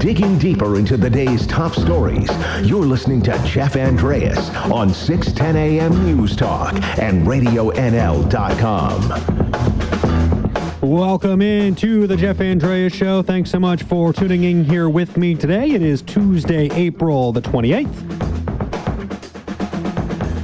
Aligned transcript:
Digging 0.00 0.38
deeper 0.38 0.78
into 0.78 0.96
the 0.96 1.10
day's 1.10 1.46
top 1.46 1.74
stories, 1.74 2.30
you're 2.62 2.86
listening 2.86 3.20
to 3.20 3.38
Jeff 3.44 3.76
Andreas 3.76 4.48
on 4.72 4.94
610 4.94 5.56
AM 5.56 6.06
News 6.06 6.34
Talk 6.36 6.72
and 6.98 7.26
RadioNL.com. 7.26 9.10
Welcome 10.80 11.42
into 11.42 12.06
the 12.06 12.16
Jeff 12.16 12.40
Andreas 12.40 12.94
Show. 12.94 13.20
Thanks 13.22 13.50
so 13.50 13.60
much 13.60 13.82
for 13.82 14.14
tuning 14.14 14.44
in 14.44 14.64
here 14.64 14.88
with 14.88 15.18
me 15.18 15.34
today. 15.34 15.72
It 15.72 15.82
is 15.82 16.00
Tuesday, 16.00 16.70
April 16.72 17.32
the 17.32 17.42
28th. 17.42 18.09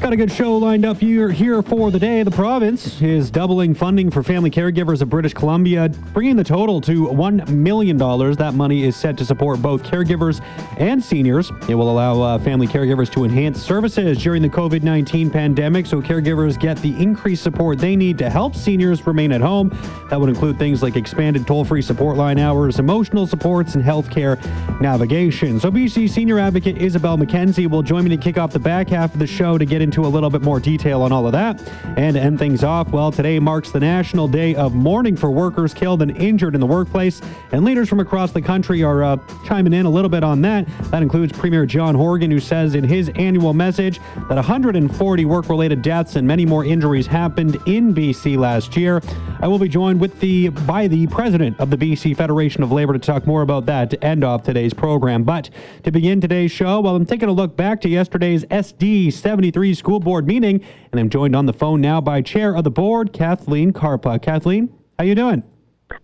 Got 0.06 0.12
a 0.12 0.16
good 0.16 0.30
show 0.30 0.56
lined 0.56 0.84
up 0.84 0.98
here, 0.98 1.32
here 1.32 1.60
for 1.62 1.90
the 1.90 1.98
day. 1.98 2.22
The 2.22 2.30
province 2.30 3.02
is 3.02 3.28
doubling 3.28 3.74
funding 3.74 4.08
for 4.08 4.22
family 4.22 4.52
caregivers 4.52 5.02
of 5.02 5.10
British 5.10 5.34
Columbia, 5.34 5.88
bringing 6.12 6.36
the 6.36 6.44
total 6.44 6.80
to 6.82 7.08
$1 7.08 7.48
million. 7.48 7.96
That 7.98 8.52
money 8.54 8.84
is 8.84 8.94
set 8.94 9.18
to 9.18 9.24
support 9.24 9.60
both 9.60 9.82
caregivers 9.82 10.40
and 10.78 11.02
seniors. 11.02 11.50
It 11.68 11.74
will 11.74 11.90
allow 11.90 12.20
uh, 12.20 12.38
family 12.38 12.68
caregivers 12.68 13.10
to 13.14 13.24
enhance 13.24 13.60
services 13.60 14.22
during 14.22 14.42
the 14.42 14.48
COVID 14.48 14.84
19 14.84 15.28
pandemic 15.28 15.86
so 15.86 16.00
caregivers 16.00 16.56
get 16.56 16.76
the 16.82 16.94
increased 17.02 17.42
support 17.42 17.80
they 17.80 17.96
need 17.96 18.16
to 18.18 18.30
help 18.30 18.54
seniors 18.54 19.04
remain 19.08 19.32
at 19.32 19.40
home. 19.40 19.76
That 20.08 20.20
would 20.20 20.28
include 20.28 20.56
things 20.56 20.84
like 20.84 20.94
expanded 20.94 21.48
toll 21.48 21.64
free 21.64 21.82
support 21.82 22.16
line 22.16 22.38
hours, 22.38 22.78
emotional 22.78 23.26
supports, 23.26 23.74
and 23.74 23.82
healthcare 23.82 24.40
navigation. 24.80 25.58
So, 25.58 25.68
BC 25.68 26.08
Senior 26.08 26.38
Advocate 26.38 26.76
Isobel 26.76 27.18
Mackenzie 27.18 27.66
will 27.66 27.82
join 27.82 28.04
me 28.04 28.10
to 28.10 28.16
kick 28.16 28.38
off 28.38 28.52
the 28.52 28.60
back 28.60 28.88
half 28.88 29.12
of 29.12 29.18
the 29.18 29.26
show 29.26 29.58
to 29.58 29.64
get 29.64 29.82
into 29.82 29.95
a 30.04 30.08
little 30.08 30.30
bit 30.30 30.42
more 30.42 30.60
detail 30.60 31.02
on 31.02 31.12
all 31.12 31.26
of 31.26 31.32
that. 31.32 31.60
And 31.96 32.14
to 32.14 32.20
end 32.20 32.38
things 32.38 32.64
off, 32.64 32.90
well, 32.90 33.10
today 33.10 33.38
marks 33.38 33.70
the 33.70 33.80
National 33.80 34.28
Day 34.28 34.54
of 34.54 34.74
Mourning 34.74 35.16
for 35.16 35.30
workers 35.30 35.72
killed 35.72 36.02
and 36.02 36.16
injured 36.16 36.54
in 36.54 36.60
the 36.60 36.66
workplace. 36.66 37.22
And 37.52 37.64
leaders 37.64 37.88
from 37.88 38.00
across 38.00 38.32
the 38.32 38.42
country 38.42 38.82
are 38.82 39.02
uh, 39.02 39.16
chiming 39.46 39.72
in 39.72 39.86
a 39.86 39.90
little 39.90 40.08
bit 40.08 40.24
on 40.24 40.42
that. 40.42 40.66
That 40.90 41.02
includes 41.02 41.32
Premier 41.32 41.66
John 41.66 41.94
Horgan, 41.94 42.30
who 42.30 42.40
says 42.40 42.74
in 42.74 42.84
his 42.84 43.10
annual 43.14 43.54
message 43.54 44.00
that 44.28 44.34
140 44.34 45.24
work 45.24 45.48
related 45.48 45.82
deaths 45.82 46.16
and 46.16 46.26
many 46.26 46.44
more 46.44 46.64
injuries 46.64 47.06
happened 47.06 47.56
in 47.66 47.94
BC 47.94 48.36
last 48.36 48.76
year. 48.76 49.00
I 49.40 49.48
will 49.48 49.58
be 49.58 49.68
joined 49.68 50.00
with 50.00 50.18
the 50.20 50.48
by 50.48 50.88
the 50.88 51.06
president 51.08 51.60
of 51.60 51.70
the 51.70 51.76
BC 51.76 52.16
Federation 52.16 52.62
of 52.62 52.72
Labor 52.72 52.92
to 52.92 52.98
talk 52.98 53.26
more 53.26 53.42
about 53.42 53.66
that 53.66 53.90
to 53.90 54.04
end 54.04 54.24
off 54.24 54.42
today's 54.42 54.72
program. 54.72 55.24
But 55.24 55.50
to 55.84 55.90
begin 55.90 56.20
today's 56.20 56.50
show, 56.50 56.80
well, 56.80 56.96
I'm 56.96 57.06
taking 57.06 57.28
a 57.28 57.32
look 57.32 57.56
back 57.56 57.80
to 57.82 57.88
yesterday's 57.88 58.44
SD 58.46 59.12
73 59.12 59.74
school 59.86 60.00
board 60.00 60.26
meeting, 60.26 60.60
and 60.90 61.00
I'm 61.00 61.08
joined 61.08 61.36
on 61.36 61.46
the 61.46 61.52
phone 61.52 61.80
now 61.80 62.00
by 62.00 62.20
Chair 62.20 62.56
of 62.56 62.64
the 62.64 62.70
Board, 62.72 63.12
Kathleen 63.12 63.72
Karpuk. 63.72 64.20
Kathleen, 64.20 64.68
how 64.98 65.04
you 65.04 65.14
doing? 65.14 65.44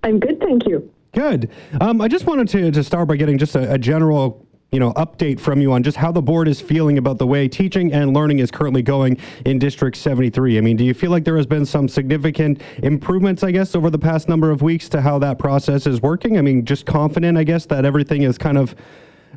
I'm 0.05 0.21
good, 0.21 0.39
thank 0.39 0.69
you. 0.69 0.89
Good. 1.13 1.51
Um, 1.81 2.01
I 2.01 2.07
just 2.07 2.25
wanted 2.25 2.49
to, 2.51 2.71
to 2.71 2.85
start 2.85 3.09
by 3.09 3.17
getting 3.17 3.39
just 3.39 3.57
a, 3.57 3.73
a 3.73 3.77
general 3.77 4.47
you 4.71 4.79
know, 4.79 4.93
update 4.93 5.41
from 5.41 5.61
you 5.61 5.73
on 5.73 5.83
just 5.83 5.97
how 5.97 6.13
the 6.13 6.23
board 6.23 6.47
is 6.47 6.61
feeling 6.61 6.97
about 6.97 7.19
the 7.19 7.27
way 7.27 7.49
teaching 7.49 7.93
and 7.93 8.15
learning 8.15 8.39
is 8.39 8.53
currently 8.53 8.83
going 8.83 9.19
in 9.47 9.59
District 9.59 9.97
73. 9.97 10.59
I 10.59 10.61
mean, 10.61 10.77
do 10.77 10.85
you 10.85 10.95
feel 10.95 11.11
like 11.11 11.25
there 11.25 11.37
has 11.37 11.47
been 11.47 11.67
some 11.67 11.89
significant 11.89 12.63
improvements, 12.85 13.43
I 13.43 13.51
guess, 13.51 13.75
over 13.75 13.91
the 13.91 13.99
past 13.99 14.29
number 14.29 14.53
of 14.53 14.63
weeks 14.63 14.89
to 14.91 15.01
how 15.01 15.19
that 15.19 15.41
process 15.41 15.89
is 15.89 16.01
working? 16.01 16.39
I 16.39 16.41
mean, 16.41 16.65
just 16.65 16.87
confident, 16.87 17.37
I 17.37 17.43
guess, 17.43 17.67
that 17.67 17.85
everything 17.85 18.23
is 18.23 18.39
kind 18.39 18.59
of 18.59 18.77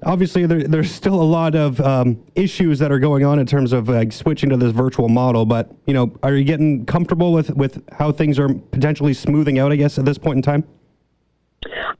obviously 0.04 0.46
there, 0.46 0.64
there's 0.64 0.92
still 0.92 1.22
a 1.22 1.24
lot 1.24 1.56
of 1.56 1.80
um, 1.82 2.22
issues 2.36 2.80
that 2.80 2.92
are 2.92 3.00
going 3.00 3.26
on 3.26 3.40
in 3.40 3.46
terms 3.46 3.74
of 3.74 3.90
like 3.90 4.12
switching 4.12 4.50
to 4.50 4.58
this 4.58 4.72
virtual 4.72 5.10
model 5.10 5.46
but 5.46 5.72
you 5.86 5.94
know 5.94 6.12
are 6.24 6.34
you 6.34 6.44
getting 6.44 6.86
comfortable 6.86 7.34
with 7.34 7.50
with 7.52 7.84
how 7.92 8.12
things 8.12 8.40
are 8.40 8.54
potentially 8.54 9.14
smoothing 9.14 9.60
out 9.60 9.72
i 9.72 9.76
guess 9.76 9.98
at 9.98 10.06
this 10.06 10.18
point 10.18 10.38
in 10.38 10.42
time 10.42 10.64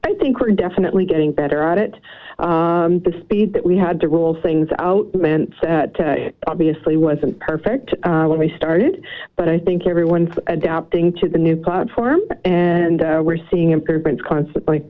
I 0.04 0.14
think 0.20 0.40
we're 0.40 0.52
definitely 0.52 1.04
getting 1.04 1.32
better 1.32 1.62
at 1.62 1.78
it. 1.78 1.94
Um, 2.38 3.00
the 3.00 3.18
speed 3.24 3.54
that 3.54 3.64
we 3.64 3.76
had 3.78 4.00
to 4.00 4.08
roll 4.08 4.40
things 4.42 4.68
out 4.78 5.12
meant 5.14 5.54
that 5.62 5.98
uh, 5.98 6.30
obviously 6.46 6.96
wasn't 6.96 7.38
perfect 7.40 7.94
uh, 8.02 8.24
when 8.26 8.38
we 8.38 8.54
started, 8.56 9.04
but 9.36 9.48
I 9.48 9.58
think 9.58 9.86
everyone's 9.86 10.36
adapting 10.46 11.14
to 11.14 11.28
the 11.28 11.38
new 11.38 11.56
platform 11.56 12.20
and 12.44 13.02
uh, 13.02 13.22
we're 13.24 13.38
seeing 13.50 13.70
improvements 13.70 14.22
constantly. 14.26 14.84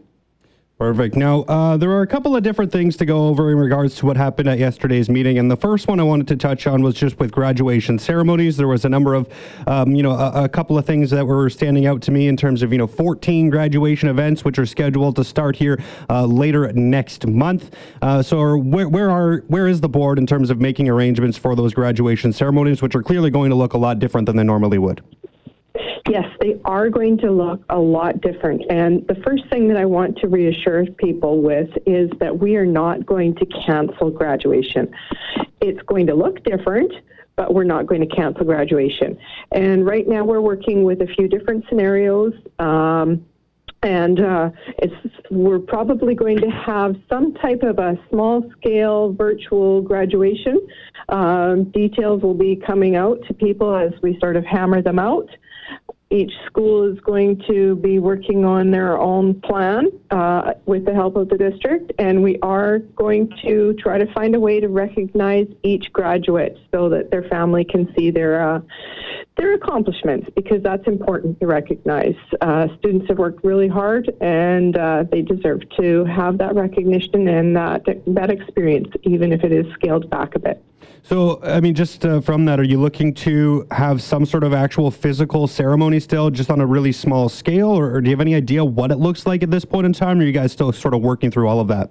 Perfect. 0.78 1.16
Now, 1.16 1.40
uh, 1.44 1.78
there 1.78 1.90
are 1.92 2.02
a 2.02 2.06
couple 2.06 2.36
of 2.36 2.42
different 2.42 2.70
things 2.70 2.98
to 2.98 3.06
go 3.06 3.28
over 3.28 3.50
in 3.50 3.56
regards 3.56 3.94
to 3.96 4.04
what 4.04 4.18
happened 4.18 4.46
at 4.46 4.58
yesterday's 4.58 5.08
meeting, 5.08 5.38
and 5.38 5.50
the 5.50 5.56
first 5.56 5.88
one 5.88 5.98
I 5.98 6.02
wanted 6.02 6.28
to 6.28 6.36
touch 6.36 6.66
on 6.66 6.82
was 6.82 6.94
just 6.94 7.18
with 7.18 7.32
graduation 7.32 7.98
ceremonies. 7.98 8.58
There 8.58 8.68
was 8.68 8.84
a 8.84 8.88
number 8.90 9.14
of, 9.14 9.26
um, 9.66 9.94
you 9.94 10.02
know, 10.02 10.10
a, 10.10 10.44
a, 10.44 10.48
couple 10.50 10.76
of 10.76 10.84
things 10.84 11.08
that 11.12 11.26
were 11.26 11.48
standing 11.48 11.86
out 11.86 12.02
to 12.02 12.10
me 12.10 12.28
in 12.28 12.36
terms 12.36 12.62
of, 12.62 12.72
you 12.72 12.78
know, 12.78 12.86
14 12.86 13.48
graduation 13.48 14.10
events 14.10 14.44
which 14.44 14.58
are 14.58 14.66
scheduled 14.66 15.16
to 15.16 15.24
start 15.24 15.56
here 15.56 15.82
uh, 16.10 16.26
later 16.26 16.70
next 16.74 17.26
month. 17.26 17.74
Uh, 18.02 18.22
so, 18.22 18.58
where, 18.58 18.90
where 18.90 19.10
are 19.10 19.44
where 19.48 19.68
is 19.68 19.80
the 19.80 19.88
board 19.88 20.18
in 20.18 20.26
terms 20.26 20.50
of 20.50 20.60
making 20.60 20.90
arrangements 20.90 21.38
for 21.38 21.56
those 21.56 21.72
graduation 21.72 22.34
ceremonies, 22.34 22.82
which 22.82 22.94
are 22.94 23.02
clearly 23.02 23.30
going 23.30 23.48
to 23.48 23.56
look 23.56 23.72
a 23.72 23.78
lot 23.78 23.98
different 23.98 24.26
than 24.26 24.36
they 24.36 24.44
normally 24.44 24.76
would? 24.76 25.02
Yes, 26.08 26.26
they 26.40 26.60
are 26.64 26.88
going 26.88 27.18
to 27.18 27.32
look 27.32 27.64
a 27.68 27.78
lot 27.78 28.20
different. 28.20 28.62
And 28.70 29.06
the 29.08 29.16
first 29.26 29.48
thing 29.50 29.66
that 29.68 29.76
I 29.76 29.84
want 29.84 30.16
to 30.18 30.28
reassure 30.28 30.86
people 30.86 31.42
with 31.42 31.68
is 31.84 32.10
that 32.20 32.38
we 32.38 32.56
are 32.56 32.66
not 32.66 33.04
going 33.04 33.34
to 33.36 33.46
cancel 33.46 34.10
graduation. 34.10 34.94
It's 35.60 35.82
going 35.82 36.06
to 36.06 36.14
look 36.14 36.44
different, 36.44 36.92
but 37.34 37.54
we're 37.54 37.64
not 37.64 37.86
going 37.86 38.00
to 38.08 38.14
cancel 38.14 38.44
graduation. 38.44 39.18
And 39.50 39.84
right 39.84 40.06
now 40.06 40.24
we're 40.24 40.40
working 40.40 40.84
with 40.84 41.02
a 41.02 41.06
few 41.06 41.26
different 41.26 41.64
scenarios. 41.68 42.34
Um, 42.60 43.26
and 43.82 44.20
uh, 44.20 44.50
we're 45.30 45.58
probably 45.58 46.14
going 46.14 46.38
to 46.38 46.50
have 46.50 46.96
some 47.08 47.34
type 47.34 47.62
of 47.62 47.78
a 47.78 47.98
small 48.10 48.48
scale 48.56 49.12
virtual 49.12 49.82
graduation. 49.82 50.66
Um, 51.08 51.64
details 51.64 52.22
will 52.22 52.34
be 52.34 52.56
coming 52.56 52.96
out 52.96 53.18
to 53.26 53.34
people 53.34 53.74
as 53.74 53.92
we 54.02 54.18
sort 54.20 54.36
of 54.36 54.44
hammer 54.44 54.82
them 54.82 54.98
out 54.98 55.28
each 56.10 56.32
school 56.46 56.84
is 56.90 57.00
going 57.00 57.42
to 57.48 57.74
be 57.76 57.98
working 57.98 58.44
on 58.44 58.70
their 58.70 58.96
own 58.96 59.40
plan 59.40 59.86
uh, 60.12 60.52
with 60.64 60.84
the 60.84 60.94
help 60.94 61.16
of 61.16 61.28
the 61.28 61.36
district, 61.36 61.92
and 61.98 62.22
we 62.22 62.38
are 62.42 62.78
going 62.78 63.32
to 63.42 63.74
try 63.74 63.98
to 63.98 64.12
find 64.12 64.34
a 64.36 64.40
way 64.40 64.60
to 64.60 64.68
recognize 64.68 65.48
each 65.64 65.92
graduate 65.92 66.56
so 66.72 66.88
that 66.88 67.10
their 67.10 67.24
family 67.24 67.64
can 67.64 67.92
see 67.96 68.10
their 68.10 68.40
uh, 68.40 68.60
their 69.36 69.54
accomplishments 69.54 70.30
because 70.34 70.62
that's 70.62 70.86
important 70.86 71.38
to 71.40 71.46
recognize. 71.46 72.14
Uh, 72.40 72.68
students 72.78 73.06
have 73.08 73.18
worked 73.18 73.44
really 73.44 73.68
hard, 73.68 74.08
and 74.20 74.76
uh, 74.76 75.04
they 75.10 75.22
deserve 75.22 75.60
to 75.78 76.04
have 76.04 76.38
that 76.38 76.54
recognition 76.54 77.26
and 77.26 77.56
that 77.56 77.84
that 78.06 78.30
experience, 78.30 78.88
even 79.02 79.32
if 79.32 79.42
it 79.42 79.52
is 79.52 79.66
scaled 79.74 80.08
back 80.08 80.36
a 80.36 80.38
bit. 80.38 80.62
So, 81.02 81.40
I 81.42 81.60
mean, 81.60 81.74
just 81.74 82.04
uh, 82.04 82.20
from 82.20 82.44
that, 82.46 82.58
are 82.58 82.64
you 82.64 82.80
looking 82.80 83.14
to 83.14 83.66
have 83.70 84.02
some 84.02 84.26
sort 84.26 84.42
of 84.42 84.52
actual 84.52 84.90
physical 84.90 85.46
ceremony 85.46 86.00
still, 86.00 86.30
just 86.30 86.50
on 86.50 86.60
a 86.60 86.66
really 86.66 86.90
small 86.90 87.28
scale, 87.28 87.68
or, 87.68 87.94
or 87.94 88.00
do 88.00 88.10
you 88.10 88.16
have 88.16 88.20
any 88.20 88.34
idea 88.34 88.64
what 88.64 88.90
it 88.90 88.96
looks 88.96 89.24
like 89.24 89.44
at 89.44 89.50
this 89.50 89.64
point 89.64 89.86
in 89.86 89.92
time? 89.92 90.18
Or 90.18 90.22
are 90.22 90.26
you 90.26 90.32
guys 90.32 90.50
still 90.50 90.72
sort 90.72 90.94
of 90.94 91.02
working 91.02 91.30
through 91.30 91.46
all 91.48 91.60
of 91.60 91.68
that? 91.68 91.90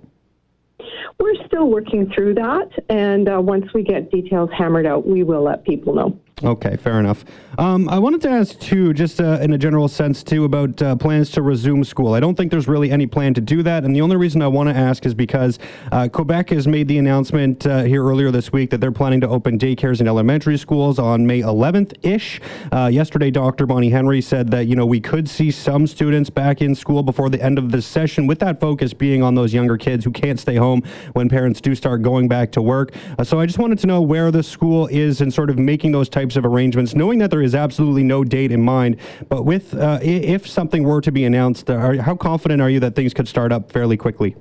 We're 1.18 1.46
still 1.48 1.70
working 1.70 2.12
through 2.14 2.34
that, 2.34 2.70
and 2.90 3.30
uh, 3.30 3.40
once 3.42 3.74
we 3.74 3.84
get 3.84 4.12
details 4.12 4.50
hammered 4.58 4.86
out, 4.86 5.08
we 5.08 5.24
will 5.24 5.44
let 5.44 5.64
people 5.64 5.96
know. 5.96 6.20
Okay, 6.44 6.76
fair 6.76 7.00
enough. 7.00 7.24
Um, 7.58 7.88
I 7.88 7.98
wanted 7.98 8.22
to 8.24 8.30
ask 8.30 8.60
too, 8.60 8.94
just 8.94 9.22
uh, 9.22 9.40
in 9.42 9.54
a 9.54 9.58
general 9.58 9.88
sense 9.88 10.22
too, 10.22 10.44
about 10.44 10.82
uh, 10.82 10.98
plans 10.98 11.30
to 11.32 11.42
resume 11.42 11.86
school. 11.86 12.14
I 12.14 12.20
don't 12.20 12.36
think 12.36 12.52
there's 12.52 12.68
really 12.68 12.92
any 12.92 13.08
plan 13.08 13.34
to 13.36 13.42
do 13.42 13.64
that, 13.64 13.86
and 13.86 13.96
the 13.96 14.02
only 14.02 14.18
reason 14.18 14.42
I 14.42 14.48
want 14.50 14.68
to 14.68 14.76
ask 14.76 15.06
is 15.06 15.14
because 15.14 15.60
uh, 15.94 16.10
Quebec 16.12 16.50
has 16.50 16.68
made 16.68 16.90
the 16.90 16.98
announcement 16.98 17.66
uh, 17.66 17.84
here 17.84 18.04
earlier 18.04 18.32
this 18.32 18.52
week 18.52 18.70
that 18.72 18.82
they're 18.82 18.92
planning 18.92 19.22
to 19.22 19.30
open 19.30 19.58
daycares 19.58 20.02
in 20.02 20.10
elementary 20.10 20.58
schools 20.58 21.00
on 21.00 21.26
May 21.26 21.40
11th 21.40 21.94
ish. 22.04 22.42
Uh, 22.74 22.90
yesterday, 22.92 23.32
Dr. 23.32 23.66
Bonnie 23.66 23.90
Henry 23.90 24.20
said 24.20 24.52
that 24.52 24.68
you 24.68 24.76
know 24.76 24.86
we 24.86 25.00
could 25.00 25.30
see 25.30 25.52
some 25.52 25.88
students 25.88 26.30
back 26.30 26.62
in 26.62 26.76
school 26.76 27.02
before 27.02 27.30
the 27.30 27.42
end 27.42 27.58
of 27.58 27.72
this 27.72 27.86
session, 27.86 28.28
with 28.28 28.40
that 28.40 28.60
focus 28.60 28.94
being 28.94 29.24
on 29.24 29.36
those 29.36 29.54
younger 29.54 29.78
kids 29.78 30.04
who 30.04 30.12
can't 30.12 30.40
stay 30.40 30.56
home 30.56 30.84
when 31.14 31.30
parents 31.30 31.62
do 31.62 31.74
start 31.74 32.02
going 32.02 32.28
back 32.28 32.52
to 32.52 32.62
work. 32.62 32.94
Uh, 33.18 33.24
so 33.24 33.40
I 33.40 33.46
just 33.46 33.58
wanted 33.58 33.80
to 33.80 33.88
know 33.88 34.02
where 34.02 34.32
the 34.32 34.44
school 34.44 34.88
is 34.88 35.22
in 35.22 35.32
sort 35.32 35.50
of 35.50 35.58
making 35.58 35.94
those 35.94 36.10
types 36.10 36.25
types 36.26 36.36
of 36.36 36.46
arrangements, 36.46 36.96
knowing 36.96 37.20
that 37.20 37.30
there 37.30 37.44
is 37.44 37.54
absolutely 37.54 38.02
no 38.02 38.24
date 38.24 38.52
in 38.52 38.62
mind. 38.62 38.98
But 39.30 39.46
with 39.46 39.76
uh, 39.76 40.00
if 40.02 40.48
something 40.48 40.84
were 40.84 41.02
to 41.02 41.12
be 41.12 41.26
announced, 41.26 41.70
are, 41.70 41.98
how 41.98 42.16
confident 42.16 42.62
are 42.62 42.70
you 42.70 42.80
that 42.80 42.96
things 42.96 43.14
could 43.14 43.28
start 43.28 43.52
up 43.52 43.72
fairly 43.72 43.96
quickly? 43.96 44.36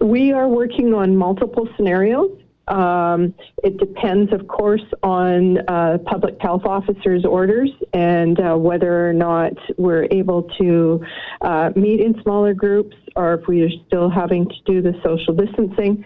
We 0.00 0.32
are 0.32 0.46
working 0.46 0.94
on 0.94 1.16
multiple 1.16 1.68
scenarios. 1.76 2.38
Um, 2.68 3.34
it 3.64 3.78
depends, 3.78 4.32
of 4.32 4.46
course, 4.46 4.84
on 5.02 5.58
uh, 5.66 5.98
public 6.06 6.36
health 6.40 6.62
officers' 6.64 7.24
orders 7.24 7.70
and 7.92 8.38
uh, 8.38 8.54
whether 8.54 9.08
or 9.08 9.12
not 9.12 9.54
we're 9.76 10.06
able 10.12 10.44
to 10.60 11.04
uh, 11.40 11.70
meet 11.74 11.98
in 12.00 12.22
smaller 12.22 12.54
groups 12.54 12.96
or 13.16 13.34
if 13.34 13.48
we 13.48 13.62
are 13.62 13.70
still 13.88 14.08
having 14.08 14.48
to 14.48 14.54
do 14.66 14.80
the 14.80 14.94
social 15.02 15.34
distancing. 15.34 16.04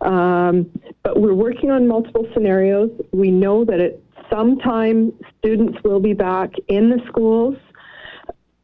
Um, 0.00 0.70
but 1.02 1.20
we're 1.20 1.34
working 1.34 1.70
on 1.70 1.86
multiple 1.86 2.26
scenarios. 2.32 2.90
We 3.12 3.30
know 3.30 3.64
that 3.66 3.80
it 3.80 4.02
sometime 4.30 5.12
students 5.38 5.78
will 5.84 6.00
be 6.00 6.12
back 6.12 6.52
in 6.68 6.90
the 6.90 7.00
schools. 7.08 7.56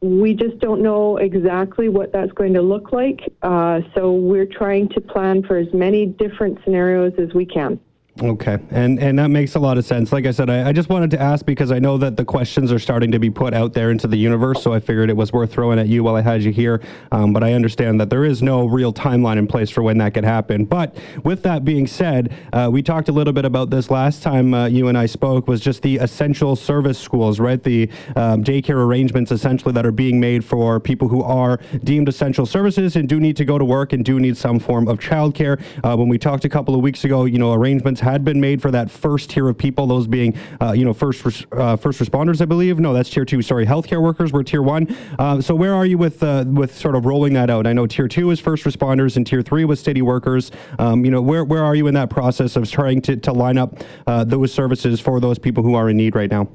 we 0.01 0.33
just 0.33 0.59
don't 0.59 0.81
know 0.81 1.15
exactly 1.17 1.87
what 1.87 2.11
that's 2.11 2.31
going 2.33 2.53
to 2.53 2.61
look 2.61 2.91
like. 2.91 3.21
Uh, 3.41 3.79
so 3.95 4.11
we're 4.11 4.45
trying 4.45 4.89
to 4.89 4.99
plan 4.99 5.41
for 5.43 5.55
as 5.57 5.67
many 5.73 6.05
different 6.05 6.59
scenarios 6.65 7.13
as 7.17 7.33
we 7.33 7.45
can. 7.45 7.79
Okay, 8.21 8.59
and 8.69 8.99
and 8.99 9.17
that 9.17 9.29
makes 9.29 9.55
a 9.55 9.59
lot 9.59 9.79
of 9.79 9.85
sense. 9.85 10.11
Like 10.11 10.27
I 10.27 10.31
said, 10.31 10.47
I, 10.47 10.69
I, 10.69 10.71
just 10.71 10.87
wanted 10.87 11.09
to 11.11 11.19
ask 11.19 11.43
because 11.47 11.71
I 11.71 11.79
know 11.79 11.97
that 11.97 12.15
the 12.15 12.23
questions 12.23 12.71
are 12.71 12.77
starting 12.77 13.09
to 13.11 13.17
be 13.17 13.31
put 13.31 13.55
out 13.55 13.73
there 13.73 13.89
into 13.89 14.05
the 14.05 14.15
universe, 14.15 14.61
so 14.61 14.71
I 14.71 14.79
figured 14.79 15.09
it 15.09 15.17
was 15.17 15.33
worth 15.33 15.51
throwing 15.51 15.79
at 15.79 15.87
you 15.87 16.03
while 16.03 16.15
I 16.15 16.21
had 16.21 16.43
you 16.43 16.51
here. 16.51 16.79
Um, 17.11 17.33
but 17.33 17.43
I 17.43 17.53
understand 17.53 17.99
that 17.99 18.11
there 18.11 18.23
is 18.23 18.43
no 18.43 18.67
real 18.67 18.93
timeline 18.93 19.37
in 19.37 19.47
place 19.47 19.71
for 19.71 19.81
when 19.81 19.97
that 19.97 20.13
could 20.13 20.23
happen. 20.23 20.63
But 20.63 20.95
with 21.23 21.41
that 21.41 21.65
being 21.65 21.87
said, 21.87 22.35
uh, 22.53 22.69
we 22.71 22.83
talked 22.83 23.09
a 23.09 23.11
little 23.11 23.33
bit 23.33 23.45
about 23.45 23.71
this 23.71 23.89
last 23.89 24.21
time 24.21 24.53
uh, 24.53 24.67
you 24.67 24.89
and 24.89 24.97
I 24.97 25.07
spoke. 25.07 25.47
Was 25.47 25.59
just 25.59 25.81
the 25.81 25.97
essential 25.97 26.55
service 26.55 26.99
schools, 26.99 27.39
right? 27.39 27.63
The 27.63 27.89
um, 28.15 28.43
daycare 28.43 28.85
arrangements 28.85 29.31
essentially 29.31 29.73
that 29.73 29.87
are 29.87 29.91
being 29.91 30.19
made 30.19 30.45
for 30.45 30.79
people 30.79 31.07
who 31.07 31.23
are 31.23 31.59
deemed 31.83 32.09
essential 32.09 32.45
services 32.45 32.95
and 32.95 33.09
do 33.09 33.19
need 33.19 33.35
to 33.37 33.45
go 33.45 33.57
to 33.57 33.65
work 33.65 33.91
and 33.91 34.05
do 34.05 34.19
need 34.19 34.37
some 34.37 34.59
form 34.59 34.87
of 34.87 34.99
childcare. 34.99 35.59
Uh, 35.83 35.97
when 35.97 36.09
we 36.09 36.19
talked 36.19 36.45
a 36.45 36.49
couple 36.49 36.75
of 36.75 36.81
weeks 36.81 37.05
ago, 37.05 37.25
you 37.25 37.39
know, 37.39 37.53
arrangements 37.53 38.02
had 38.03 38.23
been 38.23 38.39
made 38.39 38.61
for 38.61 38.69
that 38.71 38.91
first 38.91 39.29
tier 39.29 39.47
of 39.49 39.57
people, 39.57 39.87
those 39.87 40.05
being, 40.07 40.37
uh, 40.61 40.73
you 40.73 40.85
know, 40.85 40.93
first 40.93 41.25
res- 41.25 41.45
uh, 41.53 41.75
first 41.75 41.99
responders, 41.99 42.41
I 42.41 42.45
believe. 42.45 42.79
No, 42.79 42.93
that's 42.93 43.09
tier 43.09 43.25
two. 43.25 43.41
Sorry, 43.41 43.65
healthcare 43.65 44.01
workers 44.01 44.31
were 44.31 44.43
tier 44.43 44.61
one. 44.61 44.95
Uh, 45.17 45.41
so 45.41 45.55
where 45.55 45.73
are 45.73 45.85
you 45.85 45.97
with 45.97 46.21
uh, 46.21 46.45
with 46.47 46.77
sort 46.77 46.95
of 46.95 47.05
rolling 47.05 47.33
that 47.33 47.49
out? 47.49 47.65
I 47.65 47.73
know 47.73 47.87
tier 47.87 48.07
two 48.07 48.29
is 48.31 48.39
first 48.39 48.65
responders, 48.65 49.17
and 49.17 49.25
tier 49.25 49.41
three 49.41 49.65
was 49.65 49.79
city 49.79 50.01
workers. 50.01 50.51
Um, 50.77 51.05
you 51.05 51.11
know, 51.11 51.21
where 51.21 51.43
where 51.43 51.63
are 51.63 51.75
you 51.75 51.87
in 51.87 51.93
that 51.95 52.09
process 52.09 52.55
of 52.55 52.69
trying 52.69 53.01
to 53.03 53.15
to 53.17 53.31
line 53.31 53.57
up 53.57 53.77
uh, 54.05 54.23
those 54.23 54.53
services 54.53 54.99
for 54.99 55.19
those 55.19 55.39
people 55.39 55.63
who 55.63 55.75
are 55.75 55.89
in 55.89 55.97
need 55.97 56.15
right 56.15 56.29
now? 56.29 56.47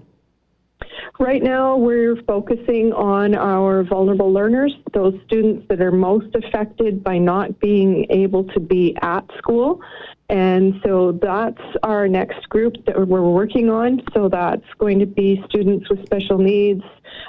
Right 1.20 1.43
now, 1.43 1.76
we're 1.76 2.15
focusing 2.29 2.93
on 2.93 3.35
our 3.35 3.82
vulnerable 3.82 4.32
learners, 4.32 4.73
those 4.94 5.15
students 5.26 5.67
that 5.69 5.81
are 5.81 5.91
most 5.91 6.32
affected 6.37 7.03
by 7.03 7.19
not 7.19 7.59
being 7.59 8.06
able 8.09 8.44
to 8.44 8.61
be 8.61 8.97
at 9.03 9.25
school. 9.37 9.81
And 10.29 10.75
so 10.85 11.19
that's 11.20 11.61
our 11.82 12.06
next 12.06 12.49
group 12.50 12.75
that 12.87 13.09
we're 13.09 13.29
working 13.29 13.69
on. 13.69 14.00
So 14.15 14.29
that's 14.29 14.62
going 14.79 15.00
to 15.00 15.06
be 15.06 15.43
students 15.49 15.91
with 15.91 16.05
special 16.06 16.38
needs, 16.38 16.85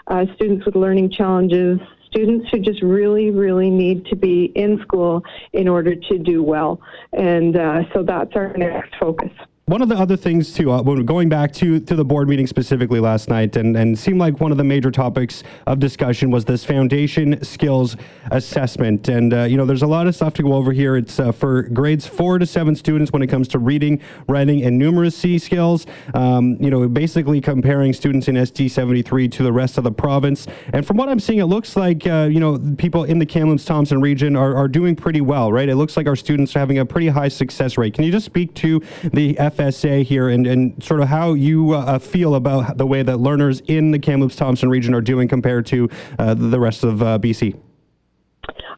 uh, 0.06 0.25
students 0.35 0.68
with 0.68 0.75
learning 0.75 1.09
challenges, 1.09 1.80
students 2.06 2.47
who 2.51 2.59
just 2.59 2.83
really, 2.83 3.31
really 3.31 3.71
need 3.71 4.06
to 4.06 4.15
be 4.15 4.51
in 4.53 4.80
school 4.81 5.24
in 5.53 5.68
order 5.68 5.95
to 5.95 6.19
do 6.19 6.44
well. 6.44 6.80
And 7.13 7.57
uh, 7.57 7.92
so 7.92 8.03
that's 8.03 8.35
our 8.35 8.53
next 8.56 8.94
focus 9.00 9.31
one 9.69 9.83
of 9.83 9.89
the 9.89 9.95
other 9.95 10.18
things 10.18 10.51
too, 10.51 10.71
uh, 10.71 10.81
going 10.81 11.30
back 11.30 11.54
to 11.54 11.80
to 11.80 11.95
the 11.95 12.04
board 12.04 12.27
meeting 12.27 12.48
specifically 12.48 13.00
last 13.00 13.30
night, 13.30 13.56
and 13.56 13.77
and 13.77 13.98
seemed 13.98 14.19
like 14.19 14.39
one 14.39 14.51
of 14.51 14.57
the 14.57 14.63
major 14.63 14.89
topics 14.89 15.44
of 15.68 15.77
discussion 15.77 16.31
was 16.31 16.44
this 16.44 16.66
foundation 16.66 17.42
skills 17.44 17.95
assessment. 18.31 19.10
And 19.10 19.31
uh, 19.31 19.44
you 19.44 19.57
know, 19.57 19.66
there's 19.66 19.83
a 19.83 19.88
lot 19.88 20.07
of 20.07 20.16
stuff 20.16 20.33
to 20.36 20.44
go 20.44 20.54
over 20.54 20.71
here. 20.71 20.98
It's 20.98 21.19
uh, 21.19 21.31
for 21.31 21.63
grades 21.63 22.07
four 22.07 22.39
to 22.39 22.48
seven 22.48 22.75
students 22.75 23.12
when 23.12 23.21
it 23.21 23.27
comes 23.27 23.48
to 23.50 23.60
reading, 23.60 24.01
writing, 24.27 24.63
and 24.63 24.81
numeracy 24.81 25.39
skills. 25.39 25.86
Um, 26.16 26.57
you 26.60 26.71
know, 26.71 26.88
basically 26.88 27.39
comparing 27.39 27.94
students 27.94 28.27
in 28.27 28.36
SD 28.36 28.71
73 28.71 29.30
to 29.30 29.44
the 29.44 29.54
rest 29.54 29.77
of 29.77 29.83
the 29.83 29.92
province. 29.92 30.48
And 30.74 30.86
from 30.86 30.98
what 30.98 31.10
I'm 31.10 31.19
seeing, 31.19 31.39
it 31.39 31.45
looks 31.45 31.75
like 31.75 32.07
uh, 32.07 32.27
you 32.31 32.39
know 32.39 32.57
people 32.80 33.04
in 33.04 33.19
the 33.19 33.25
Kamloops 33.25 33.66
Thompson 33.66 34.01
region 34.01 34.36
are, 34.36 34.56
are 34.56 34.68
doing 34.68 34.95
pretty 34.95 35.21
well, 35.21 35.51
right? 35.51 35.69
It 35.69 35.75
looks 35.75 35.95
like 35.95 36.07
our 36.07 36.16
students 36.16 36.56
are 36.56 36.60
having 36.60 36.80
a 36.80 36.86
pretty 36.86 37.07
high 37.07 37.27
success 37.27 37.77
rate. 37.77 37.94
Can 37.94 38.04
you 38.04 38.12
just 38.12 38.25
speak 38.25 38.56
to 38.56 38.81
the 39.13 39.38
F 39.38 39.58
FSA 39.59 40.03
here 40.03 40.29
and, 40.29 40.47
and 40.47 40.81
sort 40.83 41.01
of 41.01 41.07
how 41.07 41.33
you 41.33 41.73
uh, 41.73 42.00
feel 42.00 42.35
about 42.35 42.77
the 42.77 42.85
way 42.85 43.03
that 43.03 43.17
learners 43.17 43.61
in 43.67 43.91
the 43.91 44.00
Kamloops 44.00 44.35
Thompson 44.35 44.69
region 44.69 44.94
are 44.94 45.01
doing 45.01 45.27
compared 45.27 45.65
to 45.67 45.89
uh, 46.17 46.33
the 46.33 46.59
rest 46.59 46.83
of 46.83 47.01
uh, 47.03 47.19
BC. 47.19 47.59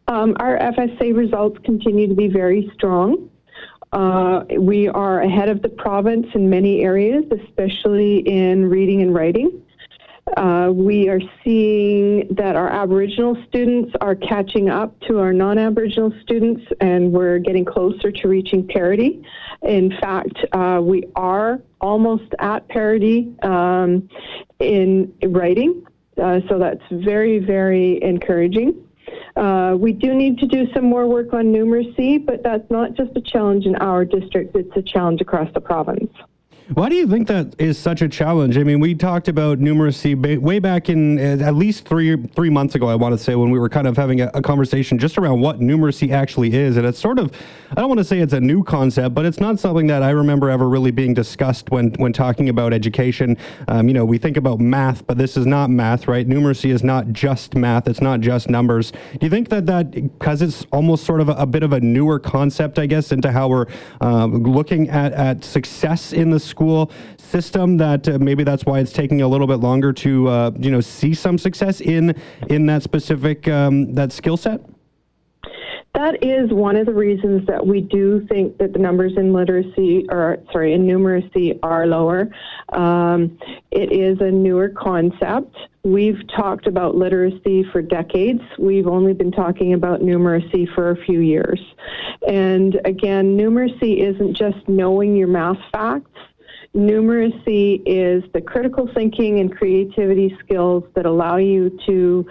Um, 0.08 0.36
our 0.40 0.58
FSA 0.58 1.16
results 1.16 1.58
continue 1.64 2.08
to 2.08 2.14
be 2.14 2.28
very 2.28 2.70
strong. 2.74 3.30
Uh, 3.92 4.44
we 4.58 4.88
are 4.88 5.22
ahead 5.22 5.48
of 5.48 5.62
the 5.62 5.68
province 5.68 6.26
in 6.34 6.50
many 6.50 6.82
areas, 6.82 7.24
especially 7.30 8.18
in 8.20 8.68
reading 8.68 9.02
and 9.02 9.14
writing. 9.14 9.62
Uh, 10.36 10.70
we 10.72 11.08
are 11.08 11.20
seeing 11.44 12.26
that 12.30 12.56
our 12.56 12.68
Aboriginal 12.68 13.36
students 13.48 13.92
are 14.00 14.14
catching 14.14 14.70
up 14.70 14.98
to 15.00 15.18
our 15.18 15.32
non 15.32 15.58
Aboriginal 15.58 16.12
students, 16.22 16.62
and 16.80 17.12
we're 17.12 17.38
getting 17.38 17.64
closer 17.64 18.10
to 18.10 18.28
reaching 18.28 18.66
parity. 18.66 19.22
In 19.62 19.90
fact, 20.00 20.44
uh, 20.52 20.80
we 20.82 21.04
are 21.14 21.60
almost 21.80 22.34
at 22.40 22.66
parity 22.68 23.32
um, 23.42 24.08
in 24.58 25.12
writing, 25.24 25.86
uh, 26.20 26.40
so 26.48 26.58
that's 26.58 26.82
very, 26.90 27.38
very 27.38 28.02
encouraging. 28.02 28.84
Uh, 29.36 29.74
we 29.78 29.92
do 29.92 30.14
need 30.14 30.38
to 30.38 30.46
do 30.46 30.66
some 30.74 30.84
more 30.84 31.06
work 31.06 31.32
on 31.32 31.46
numeracy, 31.46 32.24
but 32.24 32.42
that's 32.42 32.68
not 32.70 32.94
just 32.94 33.16
a 33.16 33.20
challenge 33.20 33.66
in 33.66 33.76
our 33.76 34.04
district, 34.04 34.54
it's 34.56 34.76
a 34.76 34.82
challenge 34.82 35.20
across 35.20 35.52
the 35.54 35.60
province. 35.60 36.12
Why 36.68 36.88
do 36.88 36.94
you 36.94 37.08
think 37.08 37.26
that 37.26 37.56
is 37.58 37.76
such 37.76 38.02
a 38.02 38.08
challenge? 38.08 38.56
I 38.56 38.62
mean, 38.62 38.78
we 38.78 38.94
talked 38.94 39.26
about 39.26 39.58
numeracy 39.58 40.40
way 40.40 40.60
back 40.60 40.88
in 40.88 41.18
uh, 41.18 41.44
at 41.44 41.56
least 41.56 41.86
three 41.86 42.16
three 42.28 42.50
months 42.50 42.76
ago. 42.76 42.86
I 42.86 42.94
want 42.94 43.18
to 43.18 43.22
say 43.22 43.34
when 43.34 43.50
we 43.50 43.58
were 43.58 43.68
kind 43.68 43.86
of 43.86 43.96
having 43.96 44.20
a, 44.20 44.30
a, 44.32 44.40
conversation 44.40 44.96
just 44.96 45.18
around 45.18 45.40
what 45.40 45.58
numeracy 45.58 46.12
actually 46.12 46.54
is, 46.54 46.76
and 46.76 46.86
it's 46.86 47.00
sort 47.00 47.18
of 47.18 47.32
I 47.72 47.74
don't 47.74 47.88
want 47.88 47.98
to 47.98 48.04
say 48.04 48.20
it's 48.20 48.32
a 48.32 48.40
new 48.40 48.62
concept, 48.62 49.12
but 49.12 49.26
it's 49.26 49.40
not 49.40 49.58
something 49.58 49.88
that 49.88 50.04
I 50.04 50.10
remember 50.10 50.50
ever 50.50 50.68
really 50.68 50.92
being 50.92 51.14
discussed 51.14 51.70
when 51.70 51.92
when 51.94 52.12
talking 52.12 52.48
about 52.48 52.72
education. 52.72 53.36
Um, 53.66 53.88
you 53.88 53.94
know, 53.94 54.04
we 54.04 54.16
think 54.16 54.36
about 54.36 54.60
math, 54.60 55.04
but 55.06 55.18
this 55.18 55.36
is 55.36 55.46
not 55.46 55.68
math, 55.68 56.06
right? 56.06 56.28
Numeracy 56.28 56.72
is 56.72 56.84
not 56.84 57.12
just 57.12 57.56
math. 57.56 57.88
It's 57.88 58.00
not 58.00 58.20
just 58.20 58.48
numbers. 58.48 58.92
Do 58.92 59.18
you 59.20 59.30
think 59.30 59.48
that 59.48 59.66
that 59.66 59.90
because 59.90 60.40
it's 60.40 60.64
almost 60.70 61.04
sort 61.04 61.20
of 61.20 61.28
a, 61.28 61.32
a, 61.32 61.46
bit 61.46 61.64
of 61.64 61.72
a 61.72 61.80
newer 61.80 62.20
concept, 62.20 62.78
I 62.78 62.86
guess, 62.86 63.10
into 63.10 63.32
how 63.32 63.48
we're 63.48 63.66
um, 64.00 64.44
looking 64.44 64.88
at 64.90 65.12
at 65.12 65.44
success 65.44 66.12
in 66.12 66.30
the 66.30 66.40
school? 66.40 66.61
School 66.62 66.92
system 67.18 67.76
that 67.76 68.08
uh, 68.08 68.18
maybe 68.18 68.44
that's 68.44 68.64
why 68.64 68.78
it's 68.78 68.92
taking 68.92 69.22
a 69.22 69.28
little 69.28 69.48
bit 69.48 69.56
longer 69.56 69.92
to 69.92 70.28
uh, 70.28 70.50
you 70.58 70.70
know 70.70 70.80
see 70.80 71.12
some 71.12 71.36
success 71.36 71.80
in 71.80 72.14
in 72.50 72.66
that 72.66 72.82
specific 72.82 73.48
um, 73.48 73.92
that 73.94 74.12
skill 74.12 74.36
set? 74.36 74.60
That 75.94 76.24
is 76.24 76.50
one 76.50 76.76
of 76.76 76.86
the 76.86 76.94
reasons 76.94 77.46
that 77.48 77.66
we 77.66 77.82
do 77.82 78.26
think 78.26 78.56
that 78.56 78.72
the 78.72 78.78
numbers 78.78 79.12
in 79.18 79.34
literacy, 79.34 80.06
or 80.08 80.38
sorry, 80.50 80.72
in 80.72 80.86
numeracy, 80.86 81.58
are 81.62 81.86
lower. 81.86 82.30
Um, 82.72 83.38
it 83.70 83.92
is 83.92 84.18
a 84.20 84.30
newer 84.30 84.70
concept. 84.70 85.54
We've 85.84 86.20
talked 86.34 86.66
about 86.66 86.94
literacy 86.94 87.64
for 87.72 87.82
decades. 87.82 88.40
We've 88.58 88.86
only 88.86 89.12
been 89.12 89.32
talking 89.32 89.74
about 89.74 90.00
numeracy 90.00 90.72
for 90.74 90.90
a 90.90 90.96
few 91.04 91.20
years. 91.20 91.60
And 92.26 92.80
again, 92.86 93.36
numeracy 93.36 93.98
isn't 93.98 94.34
just 94.34 94.66
knowing 94.68 95.14
your 95.14 95.28
math 95.28 95.58
facts. 95.72 96.10
Numeracy 96.74 97.82
is 97.84 98.24
the 98.32 98.40
critical 98.40 98.88
thinking 98.94 99.40
and 99.40 99.54
creativity 99.54 100.36
skills 100.42 100.84
that 100.94 101.04
allow 101.04 101.36
you 101.36 101.78
to 101.86 102.26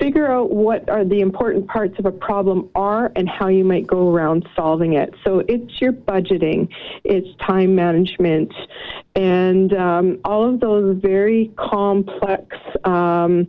figure 0.00 0.30
out 0.30 0.50
what 0.50 0.88
are 0.90 1.04
the 1.04 1.20
important 1.20 1.66
parts 1.68 1.98
of 1.98 2.06
a 2.06 2.12
problem 2.12 2.68
are 2.74 3.10
and 3.16 3.28
how 3.28 3.48
you 3.48 3.64
might 3.64 3.86
go 3.86 4.10
around 4.10 4.46
solving 4.54 4.92
it. 4.92 5.14
So 5.24 5.42
it's 5.48 5.80
your 5.80 5.92
budgeting, 5.92 6.68
it's 7.04 7.28
time 7.46 7.74
management, 7.74 8.52
and 9.14 9.72
um, 9.74 10.18
all 10.24 10.46
of 10.46 10.60
those 10.60 10.98
very 11.00 11.50
complex 11.56 12.56
um, 12.84 13.48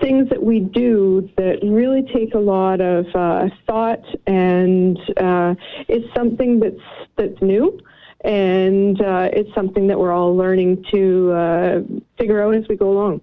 things 0.00 0.28
that 0.30 0.42
we 0.42 0.60
do 0.60 1.30
that 1.36 1.58
really 1.62 2.02
take 2.12 2.34
a 2.34 2.38
lot 2.38 2.80
of 2.80 3.06
uh, 3.14 3.48
thought, 3.66 4.04
and 4.26 4.98
uh, 5.18 5.54
it's 5.88 6.12
something 6.14 6.58
that's 6.58 6.82
that's 7.16 7.40
new 7.40 7.78
and 8.22 9.00
uh, 9.00 9.28
it's 9.32 9.52
something 9.54 9.86
that 9.88 9.98
we're 9.98 10.12
all 10.12 10.36
learning 10.36 10.84
to 10.92 11.32
uh, 11.32 11.80
figure 12.18 12.42
out 12.42 12.54
as 12.54 12.64
we 12.68 12.76
go 12.76 12.90
along. 12.90 13.20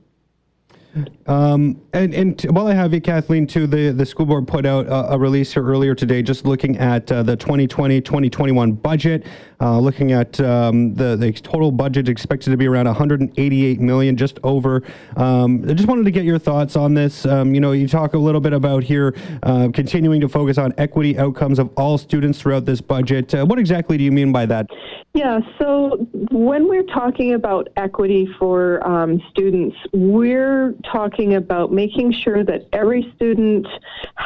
Um, 1.25 1.81
and, 1.93 2.13
and 2.13 2.41
while 2.51 2.67
I 2.67 2.73
have 2.73 2.93
you, 2.93 3.01
Kathleen, 3.01 3.47
too, 3.47 3.65
the, 3.65 3.91
the 3.91 4.05
school 4.05 4.25
board 4.25 4.47
put 4.47 4.65
out 4.65 4.85
a, 4.87 5.13
a 5.13 5.17
release 5.17 5.53
here 5.53 5.65
earlier 5.65 5.95
today, 5.95 6.21
just 6.21 6.45
looking 6.45 6.77
at 6.77 7.11
uh, 7.11 7.23
the 7.23 7.35
2020-2021 7.37 8.81
budget, 8.81 9.25
uh, 9.59 9.79
looking 9.79 10.11
at 10.11 10.39
um, 10.41 10.93
the, 10.93 11.15
the 11.15 11.31
total 11.31 11.71
budget 11.71 12.09
expected 12.09 12.51
to 12.51 12.57
be 12.57 12.67
around 12.67 12.85
188 12.85 13.79
million, 13.79 14.17
just 14.17 14.39
over. 14.43 14.83
Um, 15.15 15.63
I 15.67 15.73
just 15.73 15.87
wanted 15.87 16.03
to 16.05 16.11
get 16.11 16.25
your 16.25 16.39
thoughts 16.39 16.75
on 16.75 16.93
this. 16.93 17.25
Um, 17.25 17.55
you 17.55 17.61
know, 17.61 17.71
you 17.71 17.87
talk 17.87 18.13
a 18.13 18.17
little 18.19 18.41
bit 18.41 18.53
about 18.53 18.83
here 18.83 19.15
uh, 19.43 19.69
continuing 19.73 20.21
to 20.21 20.29
focus 20.29 20.57
on 20.57 20.73
equity 20.77 21.17
outcomes 21.17 21.59
of 21.59 21.71
all 21.77 21.97
students 21.97 22.39
throughout 22.39 22.65
this 22.65 22.81
budget. 22.81 23.33
Uh, 23.33 23.45
what 23.45 23.57
exactly 23.57 23.97
do 23.97 24.03
you 24.03 24.11
mean 24.11 24.31
by 24.31 24.45
that? 24.45 24.67
Yeah, 25.13 25.39
so 25.59 26.07
when 26.31 26.67
we're 26.67 26.87
talking 26.87 27.35
about 27.35 27.67
equity 27.77 28.27
for 28.39 28.85
um, 28.87 29.21
students, 29.29 29.75
we're 29.93 30.73
talking 30.91 31.35
about 31.35 31.71
making 31.71 32.13
sure 32.23 32.43
that 32.43 32.67
every 32.73 33.11
student 33.15 33.67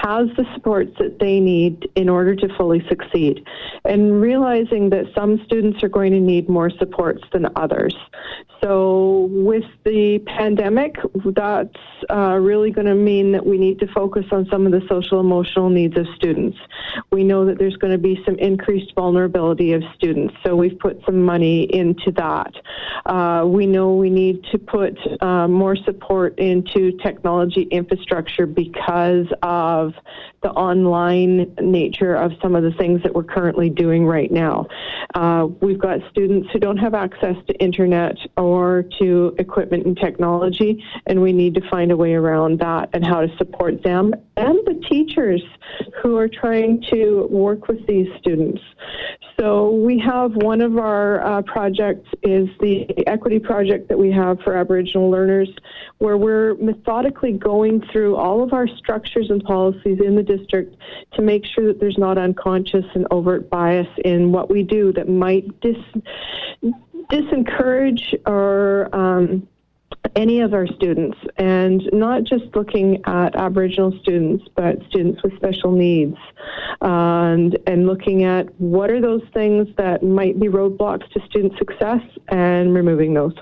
has 0.02 0.28
the 0.38 0.46
supports 0.54 0.92
that 1.00 1.20
they 1.20 1.40
need 1.40 1.90
in 1.96 2.10
order 2.10 2.36
to 2.36 2.48
fully 2.58 2.86
succeed. 2.88 3.46
And 3.86 4.22
realizing 4.22 4.90
that 4.92 5.06
some 5.16 5.42
students 5.46 5.84
are 5.84 5.90
going 5.90 6.12
to 6.12 6.20
need 6.20 6.50
more 6.50 6.70
supports 6.70 7.24
than 7.34 7.48
others. 7.56 7.96
So, 8.64 9.28
with 9.32 9.66
the 9.86 10.20
pandemic, 10.26 10.96
that's 11.26 11.78
uh, 12.10 12.38
really 12.42 12.72
going 12.72 12.88
to 12.88 12.96
mean 12.96 13.32
that 13.34 13.46
we 13.46 13.58
need 13.58 13.80
to 13.80 13.88
focus 13.94 14.26
on 14.32 14.48
some 14.52 14.66
of 14.66 14.72
the 14.72 14.82
social 14.90 15.20
emotional 15.20 15.70
needs 15.70 15.98
of 15.98 16.08
students. 16.16 16.58
We 17.12 17.24
know 17.24 17.46
that 17.46 17.60
there's 17.60 17.76
going 17.76 17.92
to 17.92 18.00
be 18.00 18.20
some 18.26 18.36
increased 18.40 18.94
vulnerability 18.96 19.74
of 19.74 19.84
students, 19.96 20.34
so 20.44 20.56
we've 20.56 20.78
put 20.80 21.00
some 21.06 21.22
money 21.24 21.64
into 21.74 22.12
that. 22.14 22.52
Uh, 23.06 23.46
we 23.46 23.68
know 23.68 23.94
we 23.94 24.10
need 24.10 24.44
to 24.52 24.58
put 24.58 24.98
uh, 25.22 25.48
more 25.48 25.76
support 25.76 26.38
into 26.40 26.98
technology 27.04 27.64
infrastructure 27.64 28.48
because 28.48 29.28
of 29.44 29.87
the 30.44 30.50
online 30.52 31.54
nature 31.62 32.16
of 32.16 32.32
some 32.42 32.56
of 32.56 32.64
the 32.64 32.72
things 32.72 33.02
that 33.04 33.14
we're 33.14 33.24
currently 33.24 33.70
doing 33.70 34.06
right 34.06 34.32
now. 34.32 34.68
Uh, 35.16 35.48
we've 35.62 35.80
got 35.80 36.00
students 36.10 36.50
who 36.52 36.60
don't 36.60 36.78
have 36.78 36.94
access 36.94 37.36
to 37.48 37.54
internet 37.56 38.16
or 38.38 38.86
to 39.00 39.36
equipment 39.40 39.86
and 39.86 39.98
technology, 39.98 40.84
and 41.06 41.22
we 41.22 41.34
need 41.34 41.54
to 41.56 41.70
find 41.70 41.92
a 41.92 41.98
way 41.98 42.14
around 42.14 42.60
that 42.60 42.90
and 42.94 43.06
how 43.06 43.22
to 43.22 43.38
support 43.38 43.84
them 43.84 44.14
and 44.38 44.60
the 44.66 44.82
teachers 44.88 45.42
who 46.02 46.16
are 46.18 46.28
trying 46.28 46.84
to 46.92 47.28
work 47.30 47.68
with 47.68 47.86
these 47.88 48.08
students. 48.20 48.62
So 49.40 49.72
we 49.72 50.00
have 50.00 50.32
one 50.36 50.62
of 50.62 50.78
our 50.78 51.24
uh, 51.24 51.42
projects 51.44 52.08
is 52.24 52.48
the 52.60 52.88
equity 53.08 53.40
project 53.40 53.88
that 53.90 53.98
we 53.98 54.12
have 54.12 54.40
for 54.42 54.56
Aboriginal 54.56 55.12
learners, 55.12 55.50
where 56.00 56.18
we're 56.18 56.56
methodically 56.56 57.34
going 57.34 57.84
through 57.92 58.16
all 58.16 58.42
of 58.42 58.54
our 58.54 58.68
structures 58.68 59.30
and 59.30 59.44
policies 59.44 60.00
in 60.04 60.16
the 60.16 60.24
district 60.24 60.76
to 61.14 61.22
make 61.22 61.44
sure 61.46 61.68
that 61.68 61.80
there's 61.80 61.98
not 61.98 62.18
unconscious 62.18 62.86
and 62.96 63.06
overt 63.12 63.50
bias 63.50 63.88
in 64.06 64.32
what 64.32 64.50
we 64.50 64.64
do 64.64 64.92
that 64.94 65.08
might 65.08 65.46
dis- 65.62 65.76
disencourage 67.12 68.16
or 68.26 68.90
um, 68.94 69.48
any 70.16 70.42
of 70.42 70.54
our 70.54 70.68
students, 70.68 71.18
and 71.38 71.88
not 71.94 72.24
just 72.24 72.46
looking 72.56 73.02
at 73.06 73.36
Aboriginal 73.36 73.98
students, 74.02 74.46
but 74.56 74.78
students 74.90 75.22
with 75.24 75.36
special 75.36 75.72
needs, 75.72 76.18
and 76.82 77.58
and 77.68 77.88
looking 77.88 78.24
at 78.24 78.48
what 78.60 78.90
are 78.90 79.02
those 79.02 79.24
things 79.34 79.68
that 79.78 80.04
might 80.04 80.40
be 80.40 80.48
roadblocks 80.48 81.10
to 81.12 81.20
student 81.28 81.58
success, 81.58 82.02
and 82.30 82.74
removing 82.74 83.14
those. 83.14 83.34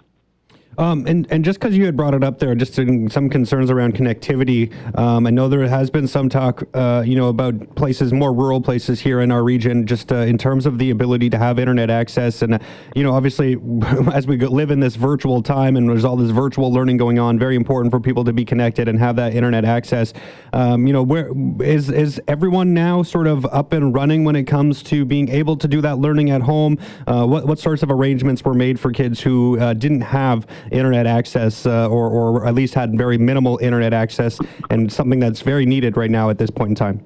Um, 0.78 1.06
and, 1.08 1.28
and 1.32 1.46
just 1.46 1.60
because 1.60 1.78
you 1.78 1.86
had 1.86 1.96
brought 1.96 2.14
it 2.14 2.24
up 2.24 2.40
there, 2.40 2.54
just 2.56 2.74
some 2.74 3.30
concerns 3.30 3.72
around 3.72 3.96
connectivity, 3.96 4.74
um, 4.98 5.26
I 5.26 5.30
know 5.30 5.48
there 5.48 5.68
has 5.68 5.90
been 5.90 6.08
some 6.08 6.30
talk, 6.30 6.64
uh, 6.74 7.04
you 7.06 7.16
know, 7.16 7.30
about 7.30 7.76
places, 7.76 8.12
more 8.14 8.34
rural 8.34 8.62
places 8.62 9.00
here 9.00 9.22
in 9.22 9.32
our 9.32 9.44
region, 9.44 9.86
just 9.86 10.12
uh, 10.12 10.18
in 10.18 10.38
terms 10.38 10.66
of 10.66 10.78
the 10.78 10.90
ability 10.90 11.30
to 11.30 11.38
have 11.38 11.60
internet 11.60 11.90
access. 11.90 12.42
And, 12.42 12.60
you 12.96 13.04
know, 13.04 13.14
obviously, 13.14 13.58
as 14.14 14.28
we 14.28 14.38
live 14.38 14.72
in 14.72 14.80
this 14.80 14.96
virtual 14.96 15.42
time 15.42 15.78
and 15.78 15.90
there's 15.90 16.06
all 16.06 16.18
this 16.18 16.32
virtual 16.32 16.72
learning 16.72 16.98
going 16.98 17.20
on, 17.20 17.40
very 17.40 17.56
important 17.56 17.92
for 17.92 18.00
people 18.00 18.24
to 18.26 18.34
be 18.34 18.44
connected 18.44 18.88
and 18.88 19.00
have 19.00 19.16
that 19.16 19.34
internet 19.34 19.66
access. 19.66 20.14
Um, 20.54 20.88
you 20.88 20.94
know, 20.94 21.04
where 21.04 21.32
is, 21.62 21.90
is 21.90 22.22
everyone 22.28 22.74
now 22.74 23.04
sort 23.04 23.28
of 23.28 23.46
up 23.48 23.74
and 23.74 23.94
running 23.94 24.24
when 24.24 24.36
it 24.36 24.44
comes 24.44 24.84
to 24.84 25.06
being 25.06 25.30
able 25.30 25.56
to 25.58 25.68
do 25.68 25.82
that 25.82 26.00
learning 26.00 26.32
at 26.32 26.42
home? 26.42 26.78
Uh, 27.08 27.26
what, 27.26 27.46
what 27.48 27.60
sorts 27.60 27.84
of 27.84 27.92
arrangements 27.92 28.44
were 28.44 28.54
made 28.54 28.80
for 28.80 28.92
kids 28.92 29.22
who 29.22 29.60
uh, 29.60 29.74
didn't 29.74 30.02
have 30.02 30.46
internet 30.72 31.08
access 31.08 31.66
uh, 31.66 31.88
or, 31.88 32.10
or 32.10 32.46
at 32.46 32.54
least 32.54 32.74
had 32.74 32.98
very 32.98 33.18
minimal 33.18 33.58
internet 33.60 33.94
access 33.94 34.40
and 34.70 34.92
something 34.92 35.20
that's 35.20 35.42
very 35.42 35.66
needed 35.66 35.98
right 35.98 36.12
now 36.12 36.30
at 36.30 36.38
this 36.38 36.50
point 36.50 36.70
in 36.70 36.76
time? 36.76 37.06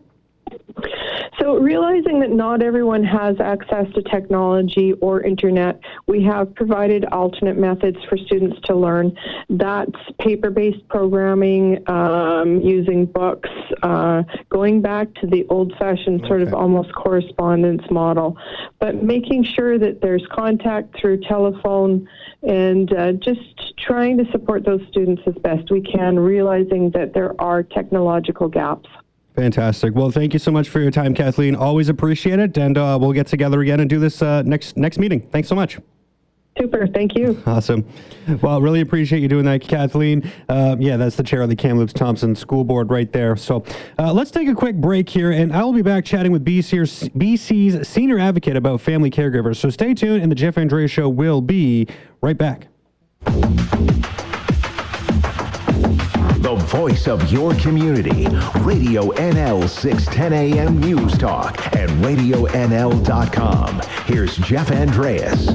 So, 1.49 1.57
realizing 1.57 2.19
that 2.19 2.29
not 2.29 2.61
everyone 2.61 3.03
has 3.05 3.39
access 3.39 3.91
to 3.95 4.03
technology 4.03 4.93
or 5.01 5.21
internet, 5.21 5.79
we 6.05 6.21
have 6.23 6.53
provided 6.53 7.05
alternate 7.05 7.57
methods 7.57 7.97
for 8.07 8.17
students 8.17 8.59
to 8.65 8.75
learn. 8.75 9.17
That's 9.49 9.99
paper 10.19 10.51
based 10.51 10.87
programming, 10.89 11.89
um, 11.89 12.61
using 12.61 13.07
books, 13.07 13.49
uh, 13.81 14.21
going 14.49 14.83
back 14.83 15.11
to 15.15 15.25
the 15.25 15.47
old 15.49 15.73
fashioned 15.79 16.23
sort 16.27 16.43
of 16.43 16.53
almost 16.53 16.93
correspondence 16.93 17.81
model, 17.89 18.37
but 18.79 19.01
making 19.01 19.43
sure 19.43 19.79
that 19.79 20.01
there's 20.01 20.25
contact 20.31 20.95
through 21.01 21.21
telephone 21.21 22.07
and 22.43 22.93
uh, 22.93 23.13
just 23.13 23.73
trying 23.79 24.19
to 24.19 24.31
support 24.31 24.65
those 24.65 24.81
students 24.89 25.23
as 25.25 25.33
best 25.41 25.71
we 25.71 25.81
can, 25.81 26.19
realizing 26.19 26.91
that 26.91 27.15
there 27.15 27.33
are 27.41 27.63
technological 27.63 28.47
gaps. 28.47 28.87
Fantastic. 29.39 29.95
Well, 29.95 30.11
thank 30.11 30.33
you 30.33 30.39
so 30.39 30.51
much 30.51 30.67
for 30.67 30.81
your 30.81 30.91
time, 30.91 31.13
Kathleen. 31.13 31.55
Always 31.55 31.87
appreciate 31.87 32.39
it, 32.39 32.57
and 32.57 32.77
uh, 32.77 32.97
we'll 32.99 33.13
get 33.13 33.25
together 33.25 33.61
again 33.61 33.79
and 33.79 33.89
do 33.89 33.97
this 33.97 34.21
uh, 34.21 34.41
next 34.41 34.75
next 34.75 34.97
meeting. 34.97 35.21
Thanks 35.31 35.47
so 35.47 35.55
much. 35.55 35.77
Super. 36.57 36.85
Thank 36.87 37.15
you. 37.15 37.41
Awesome. 37.45 37.87
Well, 38.41 38.59
really 38.59 38.81
appreciate 38.81 39.21
you 39.21 39.29
doing 39.29 39.45
that, 39.45 39.61
Kathleen. 39.61 40.29
Uh, 40.49 40.75
yeah, 40.77 40.97
that's 40.97 41.15
the 41.15 41.23
chair 41.23 41.41
of 41.41 41.47
the 41.47 41.55
Kamloops 41.55 41.93
Thompson 41.93 42.35
School 42.35 42.65
Board 42.65 42.89
right 42.89 43.09
there. 43.13 43.37
So 43.37 43.63
uh, 43.97 44.11
let's 44.11 44.29
take 44.29 44.49
a 44.49 44.53
quick 44.53 44.75
break 44.75 45.07
here, 45.07 45.31
and 45.31 45.53
I 45.53 45.63
will 45.63 45.71
be 45.71 45.83
back 45.83 46.03
chatting 46.03 46.33
with 46.33 46.43
BC's, 46.43 47.07
BC's 47.09 47.87
senior 47.87 48.19
advocate 48.19 48.57
about 48.57 48.81
family 48.81 49.09
caregivers. 49.09 49.55
So 49.55 49.69
stay 49.69 49.93
tuned, 49.93 50.21
and 50.21 50.29
the 50.29 50.35
Jeff 50.35 50.57
Andrea 50.57 50.89
Show 50.89 51.07
will 51.07 51.39
be 51.39 51.87
right 52.21 52.37
back. 52.37 52.67
The 56.49 56.55
voice 56.55 57.07
of 57.07 57.31
your 57.31 57.53
community. 57.53 58.25
Radio 58.61 59.11
NL 59.11 59.69
610 59.69 60.33
AM 60.33 60.79
News 60.79 61.15
Talk 61.15 61.55
and 61.77 61.91
RadioNL.com. 62.03 63.81
Here's 64.07 64.35
Jeff 64.37 64.71
Andreas. 64.71 65.47